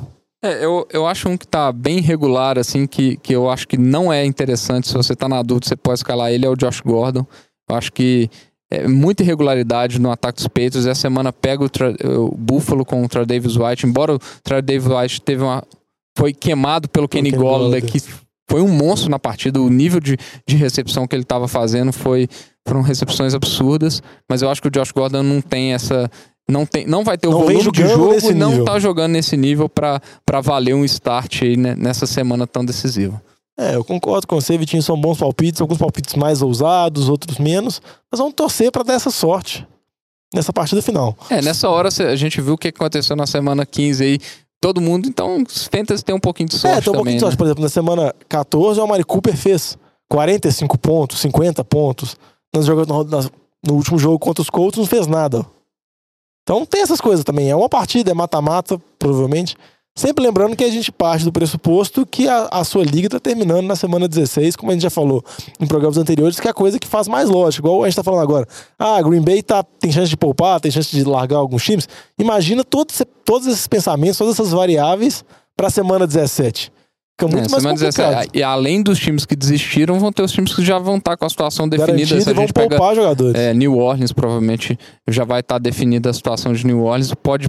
É, 0.43 0.63
eu, 0.63 0.88
eu 0.91 1.07
acho 1.07 1.27
um 1.27 1.36
que 1.36 1.47
tá 1.47 1.71
bem 1.71 2.00
regular, 2.00 2.59
assim, 2.59 2.86
que, 2.86 3.17
que 3.17 3.33
eu 3.33 3.50
acho 3.50 3.67
que 3.67 3.77
não 3.77 4.13
é 4.13 4.24
interessante. 4.24 4.88
Se 4.88 4.93
você 4.93 5.15
tá 5.15 5.27
na 5.27 5.41
dúvida, 5.41 5.67
você 5.67 5.75
pode 5.75 6.00
escalar 6.00 6.31
ele, 6.31 6.45
é 6.45 6.50
o 6.50 6.55
Josh 6.55 6.79
Gordon. 6.81 7.25
Eu 7.69 7.75
acho 7.75 7.91
que 7.91 8.29
é 8.71 8.88
muita 8.88 9.24
irregularidade 9.24 10.00
no 10.00 10.12
ataque 10.12 10.38
dos 10.38 10.47
Patriots. 10.47 10.86
Essa 10.86 11.01
semana 11.01 11.33
pega 11.33 11.63
o, 11.63 11.69
Tra- 11.69 11.95
o 12.19 12.36
Buffalo 12.38 12.86
com 12.86 13.03
o 13.03 13.25
Davis 13.25 13.55
White. 13.55 13.88
Embora 13.88 14.13
o 14.15 14.62
Davis 14.62 14.88
White 14.88 15.21
teve 15.21 15.41
uma, 15.41 15.63
foi 16.17 16.33
queimado 16.33 16.88
pelo 16.88 17.07
Kenny 17.07 17.31
Golladay. 17.31 17.81
que 17.81 18.00
foi 18.50 18.62
um 18.62 18.69
monstro 18.69 19.09
na 19.09 19.17
partida. 19.17 19.59
O 19.59 19.69
nível 19.69 20.00
de, 20.00 20.17
de 20.47 20.55
recepção 20.55 21.07
que 21.07 21.15
ele 21.15 21.24
estava 21.24 21.47
fazendo 21.47 21.91
foi, 21.91 22.27
foram 22.67 22.81
recepções 22.81 23.33
absurdas. 23.33 24.03
Mas 24.29 24.43
eu 24.43 24.50
acho 24.50 24.62
que 24.62 24.67
o 24.67 24.71
Josh 24.71 24.91
Gordon 24.91 25.24
não 25.24 25.41
tem 25.41 25.74
essa... 25.74 26.09
Não, 26.50 26.66
tem, 26.66 26.86
não 26.86 27.04
vai 27.04 27.18
ter 27.18 27.27
o 27.27 27.32
Não 27.32 27.39
volume 27.39 27.72
de 27.72 27.88
jogo 27.88 28.13
e 28.16 28.34
não 28.34 28.50
nível. 28.51 28.66
tá 28.66 28.80
jogando 28.80 29.12
nesse 29.12 29.36
nível 29.36 29.68
pra 29.68 30.01
pra 30.25 30.39
valer 30.39 30.74
um 30.74 30.86
start 30.86 31.42
aí 31.44 31.58
né, 31.58 31.75
nessa 31.75 32.06
semana 32.06 32.48
tão 32.48 32.63
decisiva. 32.63 33.22
É, 33.60 33.75
eu 33.75 33.84
concordo 33.84 34.25
com 34.27 34.39
você, 34.39 34.58
Vitinho. 34.58 34.82
São 34.84 35.00
bons 35.00 35.18
palpites, 35.18 35.60
alguns 35.60 35.77
palpites 35.80 36.13
mais 36.16 36.42
ousados, 36.42 37.10
outros 37.10 37.38
menos. 37.39 37.82
Mas 38.12 38.20
vamos 38.20 38.34
torcer 38.36 38.72
pra 38.72 38.84
dar 38.84 38.94
essa 38.94 39.10
sorte 39.10 39.68
nessa 40.34 40.54
partida 40.54 40.82
final. 40.82 41.18
É, 41.30 41.42
nessa 41.42 41.68
hora 41.68 41.89
a 41.89 42.16
gente 42.16 42.39
viu 42.39 42.54
o 42.54 42.58
que 42.58 42.68
aconteceu 42.70 43.16
na 43.16 43.25
semana 43.27 43.66
15 43.66 44.04
aí. 44.04 44.20
Todo 44.62 44.80
mundo, 44.82 45.08
então, 45.08 45.44
os 45.48 45.66
Fantasy 45.68 46.04
tem 46.04 46.16
um 46.16 46.20
pouquinho 46.20 46.50
de 46.50 46.56
sorte 46.58 46.77
é, 46.77 46.82
tem 46.82 46.92
um 46.92 46.96
pouquinho 46.96 47.04
também, 47.04 47.16
de 47.16 47.20
sorte. 47.22 47.34
né? 47.34 47.38
Por 47.38 47.46
exemplo, 47.46 47.63
na 47.63 47.70
semana 47.70 48.16
14, 48.30 48.80
o 48.80 48.84
Amari 48.84 49.04
Cooper 49.04 49.36
fez 49.36 49.77
45 50.10 50.77
pontos, 50.77 51.20
50 51.20 51.63
pontos. 51.63 52.16
Nas- 52.56 53.30
no 53.66 53.74
último 53.74 53.98
jogo 54.00 54.18
contra 54.20 54.42
os 54.42 54.50
Colts, 54.50 54.77
não 54.80 54.86
fez 54.86 55.08
nada. 55.08 55.46
Então 56.48 56.66
tem 56.66 56.82
essas 56.82 57.01
coisas 57.01 57.25
também. 57.25 57.51
É 57.51 57.56
uma 57.58 57.68
partida, 57.68 58.10
é 58.10 58.13
mata-mata, 58.13 58.82
provavelmente. 58.98 59.58
Sempre 59.94 60.24
lembrando 60.24 60.56
que 60.56 60.63
a 60.63 60.70
gente 60.70 60.94
parte 60.94 61.25
do 61.25 61.32
pressuposto 61.32 62.06
que 62.06 62.30
a, 62.30 62.48
a 62.50 62.63
sua 62.63 62.86
liga 62.86 63.10
tá 63.10 63.20
terminando 63.20 63.66
na 63.66 63.75
semana 63.75 64.08
16, 64.08 64.56
como 64.56 64.72
a 64.72 64.74
gente 64.74 64.84
já 64.84 64.89
falou 64.89 65.22
em 65.60 65.68
programas 65.68 65.98
anteriores, 65.98 66.39
que 66.39 66.48
é 66.48 66.51
a 66.51 66.54
coisa 66.54 66.80
que 66.80 66.88
faz 66.88 67.10
mais 67.10 67.30
lógica. 67.30 67.68
Igual 67.68 67.84
a 67.84 67.89
gente 67.89 67.98
tá 67.98 68.04
falando 68.04 68.22
agora. 68.22 68.48
Ah, 68.80 69.01
Green 69.01 69.22
Bay 69.22 69.44
tá, 69.44 69.62
tem 69.62 69.92
chance 69.92 70.08
de 70.08 70.16
poupar, 70.16 70.62
tem 70.62 70.72
chance 70.72 70.89
de 70.89 71.04
largar 71.04 71.36
alguns 71.36 71.66
times. 71.66 71.89
Imagina 72.18 72.63
todos, 72.63 73.01
todos 73.25 73.46
esses 73.46 73.68
pensamentos, 73.68 74.18
todas 74.18 74.36
essas 74.36 74.51
variáveis 74.51 75.25
pra 75.54 75.70
semana 75.70 76.08
17. 76.08 76.72
Fica 77.19 77.27
muito 77.31 77.47
É, 77.47 77.51
mais 77.51 77.63
complicado. 77.63 78.15
17. 78.15 78.29
E 78.38 78.43
além 78.43 78.83
dos 78.83 79.00
times 79.00 79.25
que 79.25 79.36
desistiram, 79.36 80.00
vão 80.00 80.12
ter 80.12 80.21
os 80.21 80.31
times 80.31 80.53
que 80.53 80.63
já 80.63 80.77
vão 80.77 80.97
estar 80.97 81.17
com 81.17 81.25
a 81.25 81.29
situação 81.29 81.67
definida. 81.67 81.95
Garantido 81.95 82.21
Se 82.21 82.29
a 82.29 82.33
vão 82.33 82.43
gente 82.43 82.53
pega 82.53 82.69
poupar 82.77 82.95
jogadores. 82.95 83.36
é, 83.36 83.53
New 83.55 83.75
Orleans, 83.77 84.12
provavelmente 84.13 84.77
já 85.07 85.24
vai 85.24 85.39
estar 85.39 85.57
definida 85.57 86.09
a 86.12 86.13
situação 86.13 86.53
de 86.53 86.65
New 86.65 86.83
Orleans. 86.83 87.13
Pode 87.15 87.47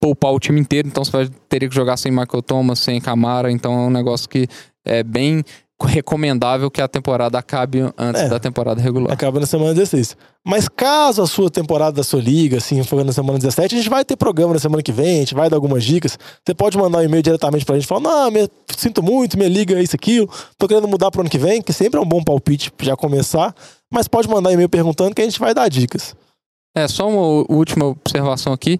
poupar 0.00 0.32
o 0.32 0.38
time 0.38 0.60
inteiro, 0.60 0.86
então 0.86 1.04
você 1.04 1.10
vai 1.10 1.28
teria 1.48 1.68
que 1.68 1.74
jogar 1.74 1.96
sem 1.96 2.12
Michael 2.12 2.42
Thomas, 2.42 2.78
sem 2.78 3.00
Camara. 3.00 3.50
Então 3.50 3.72
é 3.72 3.86
um 3.86 3.90
negócio 3.90 4.28
que 4.28 4.46
é 4.84 5.02
bem 5.02 5.42
recomendável 5.86 6.70
que 6.70 6.80
a 6.80 6.88
temporada 6.88 7.38
acabe 7.38 7.80
antes 7.96 8.22
É. 8.22 8.28
da 8.28 8.38
temporada 8.40 8.80
regular. 8.80 9.12
Acaba 9.12 9.38
na 9.38 9.46
semana 9.46 9.72
16. 9.74 10.16
Mas 10.44 10.68
caso 10.68 11.22
a 11.22 11.26
sua 11.26 11.50
temporada 11.50 11.92
da 11.96 12.02
sua 12.02 12.20
liga, 12.20 12.56
assim, 12.56 12.82
for 12.82 13.04
na 13.04 13.12
semana 13.12 13.38
17, 13.38 13.74
a 13.74 13.78
gente 13.78 13.90
vai 13.90 14.04
ter 14.04 14.16
programa 14.16 14.54
na 14.54 14.58
semana 14.58 14.82
que 14.82 14.90
vem, 14.90 15.16
a 15.16 15.20
gente 15.20 15.34
vai 15.34 15.48
dar 15.48 15.56
algumas 15.56 15.84
dicas. 15.84 16.18
Você 16.44 16.54
pode 16.54 16.76
mandar 16.78 16.98
um 16.98 17.02
e-mail 17.02 17.22
diretamente 17.22 17.64
pra 17.64 17.74
gente 17.76 17.86
falar: 17.86 18.00
Não, 18.00 18.30
me- 18.30 18.48
sinto 18.76 19.02
muito, 19.02 19.36
minha 19.36 19.48
liga 19.48 19.78
é 19.78 19.82
isso, 19.82 19.94
aquilo. 19.94 20.28
Tô 20.56 20.66
querendo 20.66 20.88
mudar 20.88 21.10
pro 21.10 21.20
ano 21.20 21.30
que 21.30 21.38
vem, 21.38 21.60
que 21.62 21.72
sempre 21.72 21.98
é 21.98 22.02
um 22.02 22.06
bom 22.08 22.22
palpite 22.24 22.72
pra 22.72 22.86
já 22.86 22.96
começar. 22.96 23.54
Mas 23.92 24.08
pode 24.08 24.28
mandar 24.28 24.52
e-mail 24.52 24.68
perguntando 24.68 25.14
que 25.14 25.20
a 25.22 25.24
gente 25.24 25.38
vai 25.38 25.54
dar 25.54 25.68
dicas. 25.68 26.14
É, 26.76 26.86
só 26.88 27.08
uma 27.08 27.46
última 27.54 27.86
observação 27.86 28.52
aqui. 28.52 28.78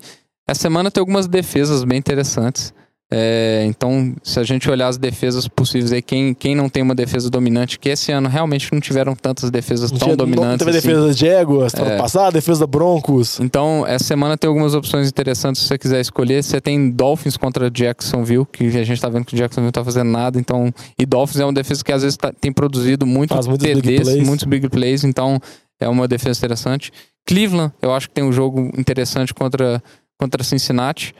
Essa 0.48 0.62
semana 0.62 0.90
tem 0.90 1.00
algumas 1.00 1.26
defesas 1.26 1.84
bem 1.84 1.98
interessantes. 1.98 2.72
É, 3.11 3.64
então, 3.66 4.14
se 4.23 4.38
a 4.38 4.42
gente 4.44 4.71
olhar 4.71 4.87
as 4.87 4.99
defesas 4.99 5.49
possíveis 5.49 5.92
aí, 5.92 6.03
quem, 6.03 6.35
quem 6.35 6.55
não 6.55 6.68
tem 6.68 6.83
uma 6.83 6.94
defesa 6.94 7.31
dominante, 7.31 7.79
que 7.79 7.88
esse 7.88 8.12
ano 8.12 8.29
realmente 8.29 8.71
não 8.71 8.81
tiveram 8.81 9.14
tantas 9.16 9.51
defesas 9.51 9.90
tão 9.90 9.99
tinha- 9.99 10.11
não 10.11 10.16
dominantes. 10.16 10.59
teve 10.66 10.77
assim. 10.77 10.88
defesa 10.88 11.07
da 11.07 11.12
Jaguars, 11.14 11.75
ano 11.75 11.90
É. 11.90 11.97
passado, 11.97 12.35
defesa 12.35 12.61
da 12.61 12.66
Broncos. 12.66 13.40
Então, 13.40 13.83
essa 13.87 14.05
semana 14.05 14.37
tem 14.37 14.47
algumas 14.47 14.75
opções 14.75 15.09
interessantes 15.09 15.62
se 15.62 15.68
você 15.68 15.79
quiser 15.79 16.01
escolher. 16.03 16.42
Você 16.42 16.61
tem 16.61 16.90
Dolphins 16.90 17.38
contra 17.38 17.71
Jacksonville, 17.71 18.44
que 18.53 18.64
a 18.66 18.85
gente 18.85 19.01
tá 19.01 19.09
vendo 19.09 19.25
que 19.25 19.35
o 19.35 19.38
Jacksonville 19.38 19.66
não 19.68 19.73
tá 19.73 19.85
fazendo 19.85 20.11
nada. 20.11 20.38
Então, 20.38 20.71
e 20.99 21.07
Dolphins 21.07 21.40
é 21.40 21.44
uma 21.47 21.53
defesa 21.55 21.83
que 21.83 21.92
às 21.92 22.03
vezes 22.03 22.16
tá- 22.18 22.33
tem 22.38 22.53
produzido 22.53 23.07
muito 23.07 23.33
Faz 23.33 23.47
muitos 23.47 23.66
big 23.66 23.81
TDs, 23.81 24.03
plays. 24.03 24.27
muitos 24.27 24.44
big 24.44 24.68
plays. 24.68 25.03
Então, 25.05 25.40
é 25.81 25.88
uma 25.88 26.07
defesa 26.07 26.38
interessante. 26.38 26.92
Cleveland, 27.27 27.73
eu 27.81 27.94
acho 27.94 28.09
que 28.09 28.14
tem 28.14 28.25
um 28.25 28.33
jogo 28.33 28.71
interessante 28.77 29.33
contra, 29.33 29.83
contra 30.18 30.44
Cincinnati. 30.44 31.14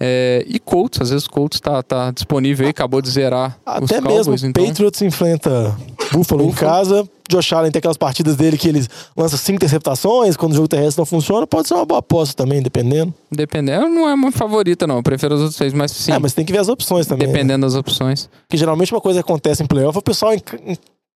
É, 0.00 0.44
e 0.48 0.58
Colts, 0.58 1.00
às 1.00 1.10
vezes 1.10 1.24
o 1.26 1.30
Colts 1.30 1.60
tá, 1.60 1.82
tá 1.82 2.10
disponível 2.10 2.64
aí, 2.66 2.70
acabou 2.70 3.00
de 3.00 3.08
zerar 3.10 3.56
os 3.80 3.90
Até 3.90 4.00
Cowboys. 4.02 4.26
mesmo 4.26 4.48
então, 4.48 4.66
Patriots 4.66 5.00
enfrenta 5.02 5.74
Buffalo, 6.12 6.42
em 6.44 6.52
casa. 6.52 7.08
Josh 7.30 7.52
Allen 7.54 7.70
tem 7.70 7.78
aquelas 7.78 7.96
partidas 7.96 8.36
dele 8.36 8.58
que 8.58 8.68
ele 8.68 8.84
lança 9.16 9.36
cinco 9.38 9.56
interceptações, 9.56 10.36
quando 10.36 10.52
o 10.52 10.54
jogo 10.56 10.68
terrestre 10.68 11.00
não 11.00 11.06
funciona, 11.06 11.46
pode 11.46 11.68
ser 11.68 11.74
uma 11.74 11.86
boa 11.86 12.00
aposta 12.00 12.34
também, 12.34 12.60
dependendo. 12.60 13.14
dependendo, 13.32 13.88
não 13.88 14.08
é 14.08 14.12
uma 14.14 14.30
favorita 14.32 14.86
não, 14.86 14.96
eu 14.96 15.02
prefiro 15.02 15.34
as 15.34 15.40
outras 15.40 15.56
seis, 15.56 15.72
mas 15.72 15.90
sim, 15.92 16.12
É, 16.12 16.18
mas 16.18 16.34
tem 16.34 16.44
que 16.44 16.52
ver 16.52 16.58
as 16.58 16.68
opções 16.68 17.06
também. 17.06 17.26
né? 17.28 17.32
dependendo 17.32 17.64
das 17.64 17.74
opções. 17.76 18.28
Porque 18.46 18.56
geralmente 18.58 18.92
uma 18.92 19.00
coisa 19.00 19.22
que 19.22 19.30
acontece 19.30 19.62
em 19.62 19.66
playoff 19.66 19.96
é 19.96 20.00
o 20.00 20.02
pessoal 20.02 20.34
enca- 20.34 20.58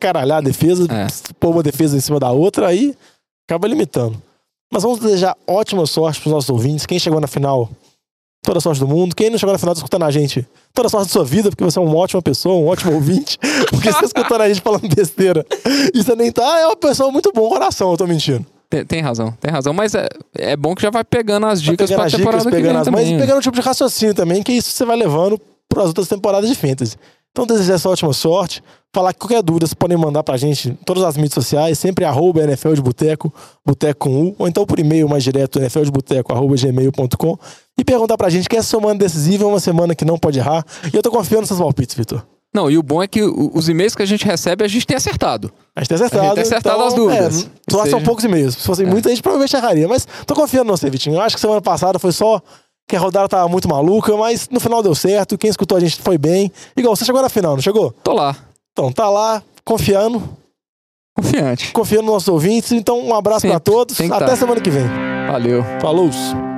encaralhar 0.01 0.39
a 0.39 0.43
defesa, 0.43 0.87
É. 0.93 1.07
pôr 1.41 1.51
uma 1.51 1.62
defesa 1.62 1.97
em 1.97 2.01
cima 2.01 2.21
da 2.21 2.31
outra, 2.31 2.69
aí 2.69 2.95
acaba 3.49 3.67
limitando. 3.67 4.23
Mas 4.73 4.83
vamos 4.83 5.01
desejar 5.01 5.35
ótima 5.47 5.87
sorte 5.87 6.21
pros 6.21 6.33
nossos 6.33 6.51
ouvintes. 6.51 6.87
Quem 6.87 6.99
chegou 6.99 7.21
na 7.21 7.27
final, 7.27 7.69
toda 8.47 8.59
a 8.59 8.61
sorte 8.61 8.81
do 8.81 8.87
mundo. 8.87 9.15
Quem 9.15 9.29
não 9.29 9.37
chegou 9.37 9.53
na 9.53 9.59
final, 9.59 9.75
tá 9.75 9.81
escutando 9.81 10.05
a 10.05 10.11
gente, 10.11 10.47
toda 10.73 10.87
a 10.87 10.91
sorte 10.91 11.09
da 11.09 11.13
sua 11.13 11.25
vida, 11.25 11.51
porque 11.51 11.65
você 11.65 11.79
é 11.79 11.83
uma 11.83 11.95
ótima 11.95 12.23
pessoa, 12.23 12.55
um 12.55 12.69
ótimo 12.69 12.95
ouvinte. 12.95 13.37
Porque 13.69 13.93
você 13.93 13.99
tá 13.99 14.05
escutando 14.07 14.41
a 14.41 14.49
gente 14.49 14.61
falando 14.61 14.89
besteira. 14.89 15.45
E 15.93 16.03
você 16.03 16.15
nem 16.15 16.31
tá, 16.31 16.61
é 16.61 16.67
uma 16.67 16.77
pessoa 16.77 17.11
muito 17.11 17.33
bom 17.35 17.49
coração, 17.49 17.91
eu 17.91 17.97
tô 17.97 18.07
mentindo. 18.07 18.47
Tem, 18.71 18.85
tem 18.85 19.01
razão, 19.01 19.33
tem 19.41 19.51
razão. 19.51 19.73
Mas 19.73 19.95
é, 19.95 20.09
é 20.35 20.57
bom 20.57 20.75
que 20.75 20.83
já 20.83 20.91
vai 20.91 21.05
pegando 21.05 21.47
as 21.47 21.61
Vai 21.61 21.73
dicas 21.73 21.91
pegando 21.91 21.99
pra 21.99 22.07
as 22.07 22.13
temporada 22.13 22.45
dicas, 22.45 22.55
pegando 22.55 22.79
as 22.79 22.85
também. 22.85 23.05
mas 23.05 23.15
e 23.15 23.19
pegando 23.19 23.39
um 23.39 23.41
tipo 23.41 23.57
de 23.57 23.63
raciocínio 23.63 24.15
também, 24.15 24.43
que 24.43 24.53
isso 24.53 24.71
você 24.71 24.85
vai 24.85 24.97
levando 24.97 25.41
para 25.69 25.83
as 25.83 25.89
outras 25.89 26.09
temporadas 26.09 26.49
de 26.49 26.55
Fantasy. 26.55 26.97
Então, 27.37 27.46
desejar 27.46 27.75
essa 27.75 27.90
ótima 27.90 28.14
sorte. 28.14 28.62
Falar 28.94 29.12
que 29.12 29.18
qualquer 29.18 29.42
dúvida, 29.42 29.66
vocês 29.66 29.75
podem 29.75 29.99
mandar 29.99 30.22
pra 30.22 30.38
gente 30.38 30.70
em 30.70 30.75
todas 30.75 31.03
as 31.05 31.16
mídias 31.18 31.35
sociais, 31.35 31.79
sempre 31.79 32.03
arroba 32.07 32.42
NFL 32.42 32.72
de 32.72 32.81
Boteco, 32.81 33.31
Boteco 33.62 34.09
com 34.09 34.22
U, 34.29 34.35
ou 34.38 34.49
então 34.49 34.64
por 34.64 34.79
e-mail 34.79 35.07
mais 35.07 35.22
direto, 35.22 35.61
nfldeboteco, 35.61 36.33
arroba 36.33 36.55
gmail.com, 36.57 37.38
e 37.79 37.85
perguntar 37.85 38.16
pra 38.16 38.31
gente 38.31 38.49
que 38.49 38.57
essa 38.57 38.70
semana 38.70 38.99
decisiva 38.99 39.44
é 39.44 39.46
uma 39.46 39.61
semana 39.61 39.94
que 39.94 40.03
não 40.03 40.16
pode 40.18 40.38
errar. 40.38 40.64
E 40.90 40.96
eu 40.96 41.03
tô 41.03 41.11
confiando 41.11 41.42
nessas 41.42 41.59
palpites, 41.59 41.94
Vitor. 41.94 42.22
Não, 42.55 42.70
e 42.70 42.79
o 42.79 42.83
bom 42.83 43.03
é 43.03 43.07
que 43.07 43.22
os 43.22 43.68
e-mails 43.68 43.94
que 43.94 44.03
a 44.03 44.07
gente 44.07 44.25
recebe, 44.25 44.64
a 44.64 44.68
gente 44.68 44.87
tem 44.87 44.96
acertado. 44.96 45.53
A 45.75 45.81
gente 45.81 45.88
tem 45.88 45.94
acertado. 45.96 46.22
A 46.22 46.27
gente 46.29 46.35
tem 46.37 46.42
acertado 46.44 46.77
então, 46.77 46.88
as 46.88 46.94
dúvidas. 46.94 47.37
É, 47.44 47.70
só 47.70 47.79
Ou 47.81 47.83
são 47.83 47.99
seja- 47.99 48.01
poucos 48.01 48.25
e-mails. 48.25 48.55
Se 48.55 48.62
fossem 48.62 48.87
É. 48.87 48.90
muitos, 48.90 49.09
a 49.09 49.11
gente 49.14 49.22
provavelmente 49.22 49.55
erraria. 49.55 49.87
Mas 49.87 50.09
tô 50.25 50.35
confiando 50.35 50.70
no 50.70 50.77
você, 50.77 50.88
Vitinho. 50.88 51.16
Eu 51.16 51.20
acho 51.20 51.35
que 51.37 51.40
semana 51.42 51.61
passada 51.61 51.99
foi 51.99 52.12
só 52.12 52.40
que 52.88 52.94
a 52.96 53.01
rodada 53.01 53.29
tava 53.29 53.49
muito 53.49 53.68
maluca, 53.68 54.16
mas 54.16 54.49
no 54.49 54.61
final 54.61 54.83
deu 54.83 54.94
certo. 54.94 55.37
Quem 55.37 55.51
escutou 55.51 55.77
a 55.77 55.81
gente 55.81 56.01
foi 56.01 56.16
bem. 56.16 56.53
Igual, 56.77 56.94
você 56.94 57.05
chegou 57.05 57.20
na 57.20 57.29
final, 57.29 57.55
não 57.55 57.62
chegou? 57.62 57.92
Tô 58.03 58.12
lá, 58.12 58.37
Então, 58.72 58.92
tá 58.92 59.09
lá, 59.11 59.42
confiando, 59.64 60.22
confiante. 61.16 61.72
confiando 61.72 62.05
nos 62.05 62.12
nossos 62.14 62.29
ouvintes. 62.29 62.72
Então, 62.72 63.01
um 63.01 63.14
abraço 63.14 63.46
pra 63.46 63.59
todos. 63.59 64.01
Até 64.01 64.27
tá. 64.27 64.37
semana 64.37 64.61
que 64.61 64.70
vem. 64.70 64.87
Valeu. 65.27 65.64
Falou! 65.81 66.56